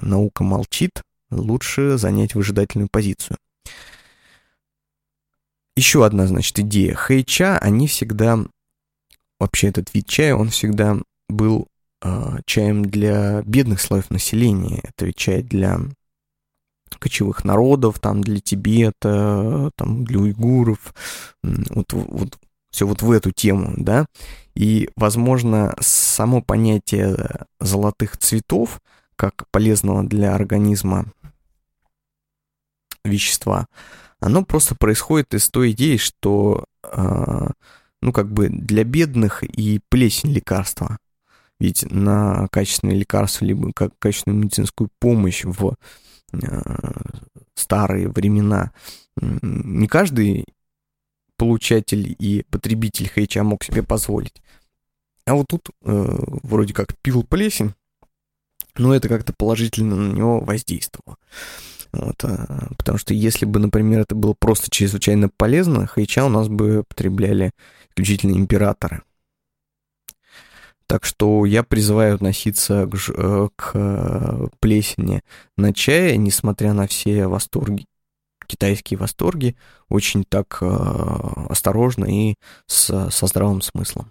наука 0.00 0.42
молчит, 0.42 1.02
лучше 1.32 1.98
занять 1.98 2.34
выжидательную 2.34 2.88
позицию. 2.90 3.36
Еще 5.74 6.04
одна, 6.04 6.26
значит, 6.26 6.58
идея. 6.58 6.94
Хэйча, 6.94 7.58
они 7.58 7.86
всегда, 7.86 8.38
вообще 9.40 9.68
этот 9.68 9.92
вид 9.94 10.06
чая, 10.06 10.36
он 10.36 10.50
всегда 10.50 10.98
был 11.28 11.66
э, 12.02 12.38
чаем 12.44 12.84
для 12.84 13.42
бедных 13.42 13.80
слоев 13.80 14.10
населения. 14.10 14.80
Это 14.82 15.06
ведь 15.06 15.16
чай 15.16 15.42
для 15.42 15.80
кочевых 16.98 17.44
народов, 17.44 17.98
там 17.98 18.22
для 18.22 18.38
Тибета, 18.38 19.70
там 19.76 20.04
для 20.04 20.18
уйгуров, 20.18 20.94
вот, 21.42 21.92
вот 21.92 22.38
все 22.70 22.86
вот 22.86 23.02
в 23.02 23.10
эту 23.10 23.32
тему, 23.32 23.74
да. 23.76 24.06
И, 24.54 24.90
возможно, 24.96 25.74
само 25.80 26.42
понятие 26.42 27.46
золотых 27.60 28.16
цветов 28.18 28.80
как 29.16 29.44
полезного 29.50 30.02
для 30.02 30.34
организма 30.34 31.06
вещества, 33.04 33.66
оно 34.20 34.44
просто 34.44 34.74
происходит 34.74 35.34
из 35.34 35.48
той 35.48 35.72
идеи, 35.72 35.96
что, 35.96 36.64
э, 36.84 37.48
ну, 38.00 38.12
как 38.12 38.32
бы 38.32 38.48
для 38.48 38.84
бедных 38.84 39.42
и 39.42 39.80
плесень 39.88 40.32
лекарства. 40.32 40.98
Ведь 41.58 41.84
на 41.90 42.48
качественные 42.48 42.98
лекарства, 42.98 43.44
либо 43.44 43.72
как 43.72 43.92
качественную 43.98 44.42
медицинскую 44.42 44.90
помощь 44.98 45.44
в 45.44 45.74
э, 46.32 46.62
старые 47.54 48.08
времена 48.08 48.72
не 49.20 49.86
каждый 49.88 50.46
получатель 51.36 52.14
и 52.18 52.44
потребитель 52.50 53.10
хейча 53.12 53.42
мог 53.42 53.64
себе 53.64 53.82
позволить. 53.82 54.42
А 55.24 55.34
вот 55.34 55.46
тут 55.48 55.70
э, 55.84 56.18
вроде 56.42 56.74
как 56.74 56.96
пил 57.02 57.24
плесень, 57.24 57.74
но 58.76 58.94
это 58.94 59.08
как-то 59.08 59.32
положительно 59.32 59.96
на 59.96 60.12
него 60.14 60.40
воздействовало. 60.40 61.16
Вот, 61.92 62.24
а, 62.24 62.68
потому 62.78 62.98
что 62.98 63.12
если 63.14 63.44
бы, 63.44 63.60
например, 63.60 64.00
это 64.00 64.14
было 64.14 64.34
просто 64.38 64.70
чрезвычайно 64.70 65.28
полезно, 65.28 65.86
хайча 65.86 66.24
у 66.24 66.28
нас 66.28 66.48
бы 66.48 66.84
потребляли 66.88 67.52
исключительно 67.90 68.36
императоры. 68.36 69.02
Так 70.86 71.04
что 71.04 71.46
я 71.46 71.62
призываю 71.62 72.16
относиться 72.16 72.86
к, 72.86 72.94
э, 73.08 73.48
к 73.56 73.70
э, 73.74 74.48
плесени 74.60 75.22
на 75.56 75.72
чае, 75.72 76.16
несмотря 76.18 76.74
на 76.74 76.86
все 76.86 77.28
восторги, 77.28 77.86
китайские 78.46 78.98
восторги, 78.98 79.56
очень 79.88 80.24
так 80.24 80.58
э, 80.60 80.66
осторожно 81.48 82.04
и 82.04 82.34
с, 82.66 83.10
со 83.10 83.26
здравым 83.26 83.62
смыслом. 83.62 84.10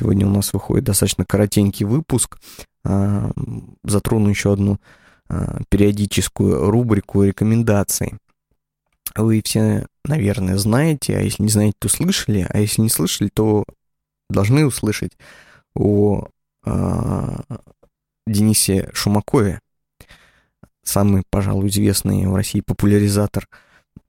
Сегодня 0.00 0.26
у 0.26 0.30
нас 0.30 0.54
выходит 0.54 0.84
достаточно 0.84 1.26
коротенький 1.26 1.84
выпуск. 1.84 2.38
А, 2.84 3.30
затрону 3.84 4.30
еще 4.30 4.54
одну 4.54 4.78
а, 5.28 5.60
периодическую 5.68 6.70
рубрику 6.70 7.22
рекомендаций. 7.22 8.14
вы 9.14 9.42
все, 9.44 9.86
наверное, 10.06 10.56
знаете, 10.56 11.18
а 11.18 11.20
если 11.20 11.42
не 11.42 11.50
знаете, 11.50 11.74
то 11.78 11.90
слышали, 11.90 12.46
а 12.48 12.58
если 12.58 12.80
не 12.80 12.88
слышали, 12.88 13.28
то 13.28 13.64
должны 14.30 14.64
услышать 14.64 15.12
о 15.74 16.28
э, 16.64 17.36
Денисе 18.26 18.88
Шумакове, 18.94 19.60
самый, 20.82 21.24
пожалуй, 21.28 21.68
известный 21.68 22.26
в 22.26 22.34
России 22.34 22.62
популяризатор 22.62 23.46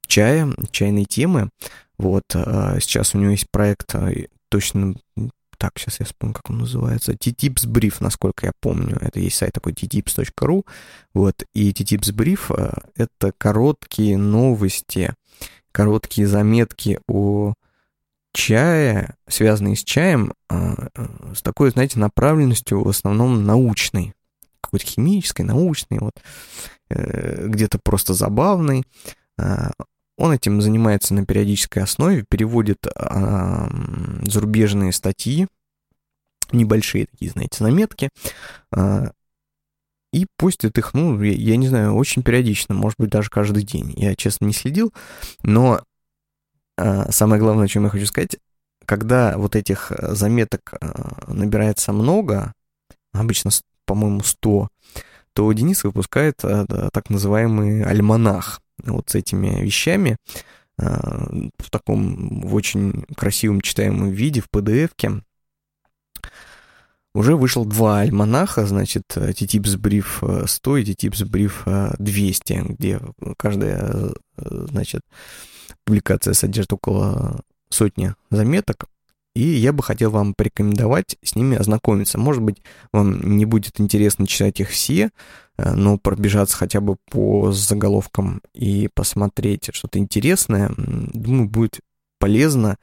чая, 0.07 0.47
чайной 0.71 1.03
темы. 1.03 1.49
Вот, 1.97 2.23
сейчас 2.29 3.13
у 3.13 3.17
него 3.17 3.31
есть 3.31 3.47
проект, 3.51 3.93
точно 4.47 4.95
так, 5.61 5.77
сейчас 5.77 5.99
я 5.99 6.07
вспомню, 6.07 6.33
как 6.33 6.49
он 6.49 6.57
называется, 6.57 7.11
TTIPS 7.11 7.67
Brief, 7.67 7.97
насколько 7.99 8.47
я 8.47 8.51
помню, 8.59 8.97
это 8.99 9.19
есть 9.19 9.37
сайт 9.37 9.53
такой 9.53 9.73
tttips.ru, 9.73 10.65
вот, 11.13 11.43
и 11.53 11.71
TTIPS 11.71 12.15
Brief 12.15 12.51
э,— 12.57 12.73
это 12.95 13.31
короткие 13.37 14.17
новости, 14.17 15.13
короткие 15.71 16.25
заметки 16.25 16.99
о 17.07 17.53
чае, 18.33 19.13
связанные 19.27 19.75
с 19.75 19.83
чаем, 19.83 20.33
э, 20.49 20.73
э, 20.95 21.07
с 21.35 21.43
такой, 21.43 21.69
знаете, 21.69 21.99
направленностью 21.99 22.83
в 22.83 22.89
основном 22.89 23.45
научной, 23.45 24.15
какой-то 24.61 24.87
химической, 24.87 25.43
научной, 25.43 25.99
вот, 25.99 26.19
где-то 26.89 27.77
просто 27.77 28.15
забавной. 28.15 28.83
Он 30.21 30.31
этим 30.31 30.61
занимается 30.61 31.15
на 31.15 31.25
периодической 31.25 31.81
основе, 31.81 32.23
переводит 32.29 32.85
а, 32.95 33.67
зарубежные 34.21 34.91
статьи, 34.91 35.47
небольшие 36.51 37.07
такие, 37.07 37.31
знаете, 37.31 37.63
заметки, 37.63 38.09
а, 38.71 39.13
и 40.13 40.27
постит 40.37 40.77
их, 40.77 40.93
ну, 40.93 41.19
я, 41.23 41.31
я 41.31 41.57
не 41.57 41.67
знаю, 41.67 41.95
очень 41.95 42.21
периодично, 42.21 42.75
может 42.75 42.99
быть, 42.99 43.09
даже 43.09 43.31
каждый 43.31 43.63
день. 43.63 43.95
Я, 43.97 44.15
честно, 44.15 44.45
не 44.45 44.53
следил, 44.53 44.93
но 45.41 45.81
а, 46.77 47.11
самое 47.11 47.41
главное, 47.41 47.65
о 47.65 47.67
чем 47.67 47.85
я 47.85 47.89
хочу 47.89 48.05
сказать, 48.05 48.37
когда 48.85 49.35
вот 49.39 49.55
этих 49.55 49.91
заметок 49.97 50.75
а, 50.79 51.33
набирается 51.33 51.93
много, 51.93 52.53
обычно, 53.11 53.49
по-моему, 53.87 54.21
100, 54.21 54.67
то 55.33 55.51
Денис 55.51 55.83
выпускает 55.83 56.35
а, 56.43 56.91
так 56.93 57.09
называемый 57.09 57.83
альманах 57.83 58.61
вот 58.85 59.09
с 59.09 59.15
этими 59.15 59.61
вещами 59.61 60.17
а, 60.77 61.29
в 61.57 61.69
таком, 61.69 62.41
в 62.41 62.55
очень 62.55 63.05
красивом 63.15 63.61
читаемом 63.61 64.09
виде, 64.09 64.41
в 64.41 64.49
PDF-ке. 64.53 65.23
Уже 67.13 67.35
вышел 67.35 67.65
два 67.65 67.99
альманаха, 67.99 68.65
значит, 68.65 69.03
TTIPS 69.15 69.77
Brief 69.77 70.47
100 70.47 70.77
и 70.77 70.83
TTIPS 70.83 71.25
Brief 71.29 71.95
200, 71.99 72.53
где 72.69 73.01
каждая, 73.37 74.13
значит, 74.37 75.01
публикация 75.83 76.33
содержит 76.33 76.71
около 76.71 77.41
сотни 77.69 78.15
заметок, 78.29 78.85
и 79.33 79.41
я 79.41 79.71
бы 79.71 79.81
хотел 79.81 80.11
вам 80.11 80.33
порекомендовать 80.33 81.17
с 81.23 81.35
ними 81.35 81.57
ознакомиться. 81.57 82.17
Может 82.17 82.43
быть, 82.43 82.61
вам 82.91 83.37
не 83.37 83.45
будет 83.45 83.79
интересно 83.79 84.27
читать 84.27 84.59
их 84.59 84.69
все, 84.69 85.11
э, 85.61 85.73
но 85.73 85.97
пробежаться 85.97 86.57
хотя 86.57 86.81
бы 86.81 86.97
по 87.09 87.51
заголовкам 87.51 88.41
и 88.53 88.89
посмотреть 88.93 89.69
что-то 89.73 89.99
интересное, 89.99 90.71
думаю, 90.77 91.49
будет 91.49 91.79
полезно 92.19 92.77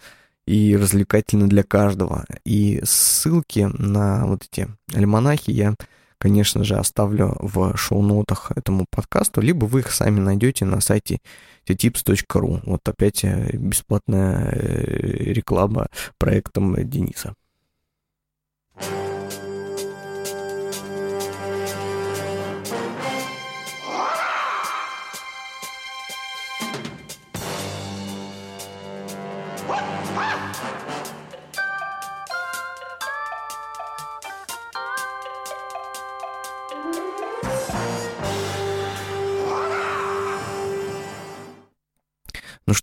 и 0.46 0.76
развлекательно 0.76 1.48
для 1.48 1.62
каждого. 1.62 2.24
И 2.44 2.80
ссылки 2.84 3.68
на 3.78 4.26
вот 4.26 4.44
эти 4.50 4.68
альманахи 4.94 5.50
я 5.50 5.74
конечно 6.18 6.64
же, 6.64 6.76
оставлю 6.76 7.36
в 7.38 7.76
шоу-нотах 7.76 8.52
этому 8.54 8.86
подкасту, 8.90 9.40
либо 9.40 9.66
вы 9.66 9.80
их 9.80 9.92
сами 9.92 10.20
найдете 10.20 10.64
на 10.64 10.80
сайте 10.80 11.20
ttips.ru. 11.66 12.60
Вот 12.64 12.88
опять 12.88 13.24
э, 13.24 13.56
бесплатная 13.56 14.50
э, 14.50 15.32
реклама 15.32 15.88
проектом 16.18 16.76
Дениса. 16.88 17.34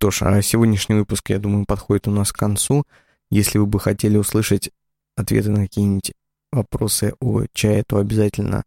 Что 0.05 0.11
ж, 0.11 0.21
а 0.21 0.39
сегодняшний 0.43 0.93
выпуск, 0.93 1.31
я 1.31 1.39
думаю, 1.39 1.65
подходит 1.65 2.07
у 2.07 2.11
нас 2.11 2.31
к 2.31 2.37
концу. 2.37 2.83
Если 3.31 3.57
вы 3.57 3.65
бы 3.65 3.79
хотели 3.79 4.17
услышать 4.17 4.69
ответы 5.15 5.49
на 5.49 5.61
какие-нибудь 5.61 6.13
вопросы 6.51 7.15
о 7.19 7.45
чае, 7.53 7.83
то 7.83 7.97
обязательно 7.97 8.65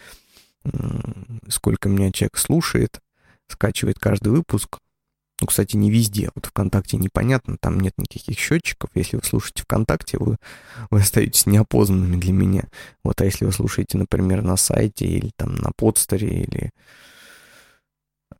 сколько 1.48 1.88
меня 1.88 2.12
человек 2.12 2.38
слушает, 2.38 3.00
скачивает 3.48 3.98
каждый 3.98 4.29
выпуск. 4.29 4.79
Ну, 5.40 5.46
кстати, 5.46 5.76
не 5.76 5.90
везде. 5.90 6.31
Вот 6.35 6.46
ВКонтакте 6.46 6.96
непонятно, 6.96 7.57
там 7.61 7.79
нет 7.79 7.92
никаких 7.98 8.38
счетчиков. 8.38 8.88
Если 8.94 9.16
вы 9.16 9.22
слушаете 9.22 9.64
ВКонтакте, 9.64 10.16
вы, 10.18 10.38
вы 10.90 11.00
остаетесь 11.00 11.44
неопознанными 11.44 12.16
для 12.18 12.33
меня. 12.33 12.64
Вот, 13.05 13.20
а 13.20 13.24
если 13.26 13.44
вы 13.44 13.52
слушаете, 13.52 13.98
например, 13.98 14.42
на 14.42 14.57
сайте 14.57 15.07
или 15.07 15.31
там 15.37 15.55
на 15.55 15.72
подстере 15.76 16.29
или, 16.29 16.70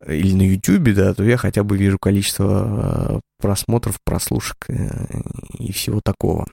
или 0.07 0.33
на 0.33 0.43
Ютубе, 0.43 0.95
да, 0.95 1.13
то 1.13 1.23
я 1.23 1.37
хотя 1.37 1.65
бы 1.65 1.77
вижу 1.77 1.99
количество 1.99 3.19
э, 3.19 3.21
просмотров, 3.39 4.01
прослушек 4.03 4.65
э, 4.69 5.21
и 5.59 5.73
всего 5.73 6.01
такого. 6.01 6.47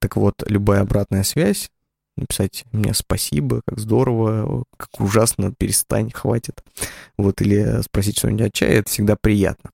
Так 0.00 0.16
вот, 0.16 0.34
любая 0.46 0.82
обратная 0.82 1.22
связь, 1.22 1.70
написать 2.16 2.64
мне 2.72 2.94
спасибо, 2.94 3.62
как 3.66 3.78
здорово, 3.78 4.64
как 4.76 5.00
ужасно, 5.00 5.52
перестань, 5.52 6.10
хватит. 6.10 6.62
Вот, 7.16 7.40
или 7.40 7.82
спросить 7.82 8.18
что-нибудь 8.18 8.46
от 8.46 8.52
чая, 8.54 8.80
это 8.80 8.90
всегда 8.90 9.16
приятно. 9.16 9.70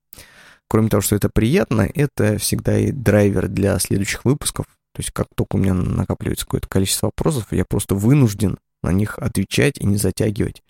Кроме 0.67 0.89
того, 0.89 1.01
что 1.01 1.15
это 1.15 1.29
приятно, 1.29 1.89
это 1.93 2.37
всегда 2.37 2.77
и 2.77 2.91
драйвер 2.91 3.47
для 3.47 3.77
следующих 3.79 4.25
выпусков. 4.25 4.65
То 4.93 4.99
есть 4.99 5.11
как 5.11 5.27
только 5.35 5.55
у 5.55 5.59
меня 5.59 5.73
накапливается 5.73 6.45
какое-то 6.45 6.67
количество 6.67 7.07
вопросов, 7.07 7.47
я 7.51 7.65
просто 7.65 7.95
вынужден 7.95 8.57
на 8.81 8.91
них 8.91 9.17
отвечать 9.19 9.77
и 9.77 9.85
не 9.85 9.97
затягивать. 9.97 10.63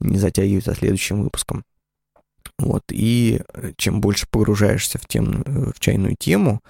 Не 0.00 0.18
затягивать 0.18 0.64
со 0.64 0.74
следующим 0.74 1.22
выпуском. 1.22 1.64
Вот, 2.58 2.84
и 2.90 3.40
чем 3.76 4.00
больше 4.00 4.26
погружаешься 4.28 4.98
в, 4.98 5.06
тем, 5.06 5.44
в 5.44 5.78
чайную 5.78 6.16
тему, 6.18 6.60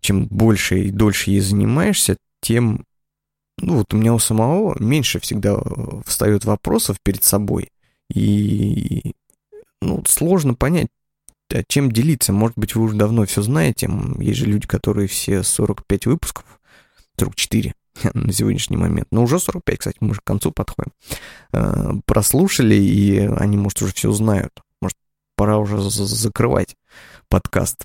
чем 0.00 0.26
больше 0.26 0.80
и 0.80 0.90
дольше 0.90 1.30
ей 1.30 1.40
занимаешься, 1.40 2.16
тем 2.40 2.84
ну 3.60 3.76
вот 3.76 3.92
у 3.94 3.96
меня 3.96 4.14
у 4.14 4.18
самого 4.18 4.76
меньше 4.82 5.20
всегда 5.20 5.54
э, 5.54 6.02
встает 6.06 6.44
вопросов 6.44 6.98
перед 7.02 7.24
собой. 7.24 7.70
И 8.12 9.14
ну, 9.80 10.02
сложно 10.06 10.54
понять, 10.54 10.88
а 11.52 11.62
чем 11.66 11.92
делиться. 11.92 12.32
Может 12.32 12.58
быть, 12.58 12.74
вы 12.74 12.84
уже 12.84 12.96
давно 12.96 13.24
все 13.26 13.42
знаете. 13.42 13.90
Есть 14.18 14.38
же 14.38 14.46
люди, 14.46 14.66
которые 14.66 15.08
все 15.08 15.42
45 15.42 16.06
выпусков, 16.06 16.44
44 17.18 17.74
на 18.14 18.32
сегодняшний 18.32 18.76
момент, 18.76 19.08
но 19.10 19.22
уже 19.22 19.38
45, 19.38 19.78
кстати, 19.78 19.96
мы 20.00 20.10
уже 20.10 20.20
к 20.20 20.24
концу 20.24 20.52
подходим, 20.52 20.92
э, 21.52 21.92
прослушали, 22.06 22.74
и 22.74 23.18
они, 23.18 23.56
может, 23.56 23.82
уже 23.82 23.92
все 23.92 24.10
знают. 24.12 24.52
Может, 24.80 24.96
пора 25.36 25.58
уже 25.58 25.80
закрывать 25.80 26.76
подкаст 27.28 27.84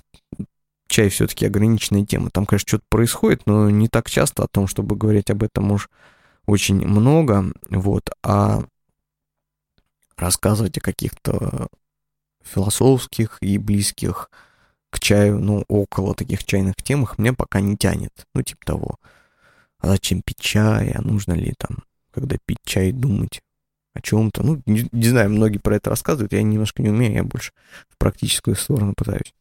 чай 0.96 1.10
все-таки 1.10 1.44
ограниченная 1.44 2.06
тема. 2.06 2.30
Там, 2.30 2.46
конечно, 2.46 2.66
что-то 2.66 2.84
происходит, 2.88 3.42
но 3.44 3.68
не 3.68 3.86
так 3.86 4.08
часто 4.08 4.44
о 4.44 4.48
том, 4.48 4.66
чтобы 4.66 4.96
говорить 4.96 5.28
об 5.28 5.42
этом 5.42 5.70
уж 5.70 5.90
очень 6.46 6.76
много, 6.86 7.52
вот, 7.68 8.08
а 8.22 8.64
рассказывать 10.16 10.78
о 10.78 10.80
каких-то 10.80 11.68
философских 12.42 13.36
и 13.42 13.58
близких 13.58 14.30
к 14.88 14.98
чаю, 14.98 15.38
ну, 15.38 15.66
около 15.68 16.14
таких 16.14 16.44
чайных 16.44 16.76
темах 16.76 17.18
мне 17.18 17.34
пока 17.34 17.60
не 17.60 17.76
тянет. 17.76 18.26
Ну, 18.32 18.40
типа 18.40 18.64
того, 18.64 18.98
а 19.78 19.88
зачем 19.88 20.22
пить 20.22 20.40
чай, 20.40 20.92
а 20.92 21.02
нужно 21.02 21.34
ли 21.34 21.52
там, 21.58 21.84
когда 22.10 22.38
пить 22.46 22.60
чай, 22.64 22.92
думать 22.92 23.42
о 23.92 24.00
чем-то. 24.00 24.42
Ну, 24.42 24.62
не, 24.64 24.88
не 24.92 25.08
знаю, 25.08 25.28
многие 25.28 25.58
про 25.58 25.76
это 25.76 25.90
рассказывают, 25.90 26.32
я 26.32 26.42
немножко 26.42 26.80
не 26.80 26.88
умею, 26.88 27.12
я 27.12 27.24
больше 27.24 27.52
в 27.90 27.98
практическую 27.98 28.56
сторону 28.56 28.94
пытаюсь. 28.96 29.34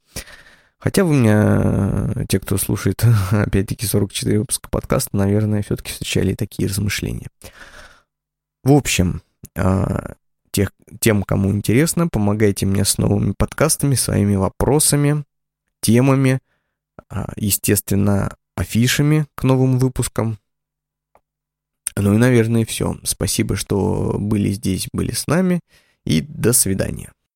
Хотя 0.86 1.04
вы 1.04 1.16
меня, 1.16 2.14
те, 2.30 2.40
кто 2.40 2.58
слушает, 2.58 3.04
опять-таки, 3.32 3.88
44 3.88 4.38
выпуска 4.38 4.70
подкаста, 4.70 5.18
наверное, 5.18 5.64
все-таки 5.64 5.92
встречали 5.92 6.36
такие 6.36 6.70
размышления. 6.70 7.26
В 8.64 8.72
общем, 8.72 9.24
а, 9.56 10.14
тех, 10.52 10.72
тем, 11.00 11.24
кому 11.24 11.50
интересно, 11.50 12.08
помогайте 12.08 12.68
мне 12.68 12.86
с 12.86 13.00
новыми 13.00 13.34
подкастами, 13.36 13.96
своими 13.96 14.36
вопросами, 14.36 15.24
темами, 15.82 16.40
а, 17.10 17.34
естественно, 17.36 18.36
афишами 18.56 19.26
к 19.34 19.44
новым 19.44 19.80
выпускам. 19.80 20.38
Ну 21.96 22.14
и, 22.14 22.18
наверное, 22.18 22.64
все. 22.64 23.00
Спасибо, 23.04 23.56
что 23.56 24.18
были 24.20 24.52
здесь, 24.52 24.88
были 24.94 25.14
с 25.14 25.26
нами, 25.26 25.62
и 26.06 26.22
до 26.22 26.54
свидания. 26.54 27.12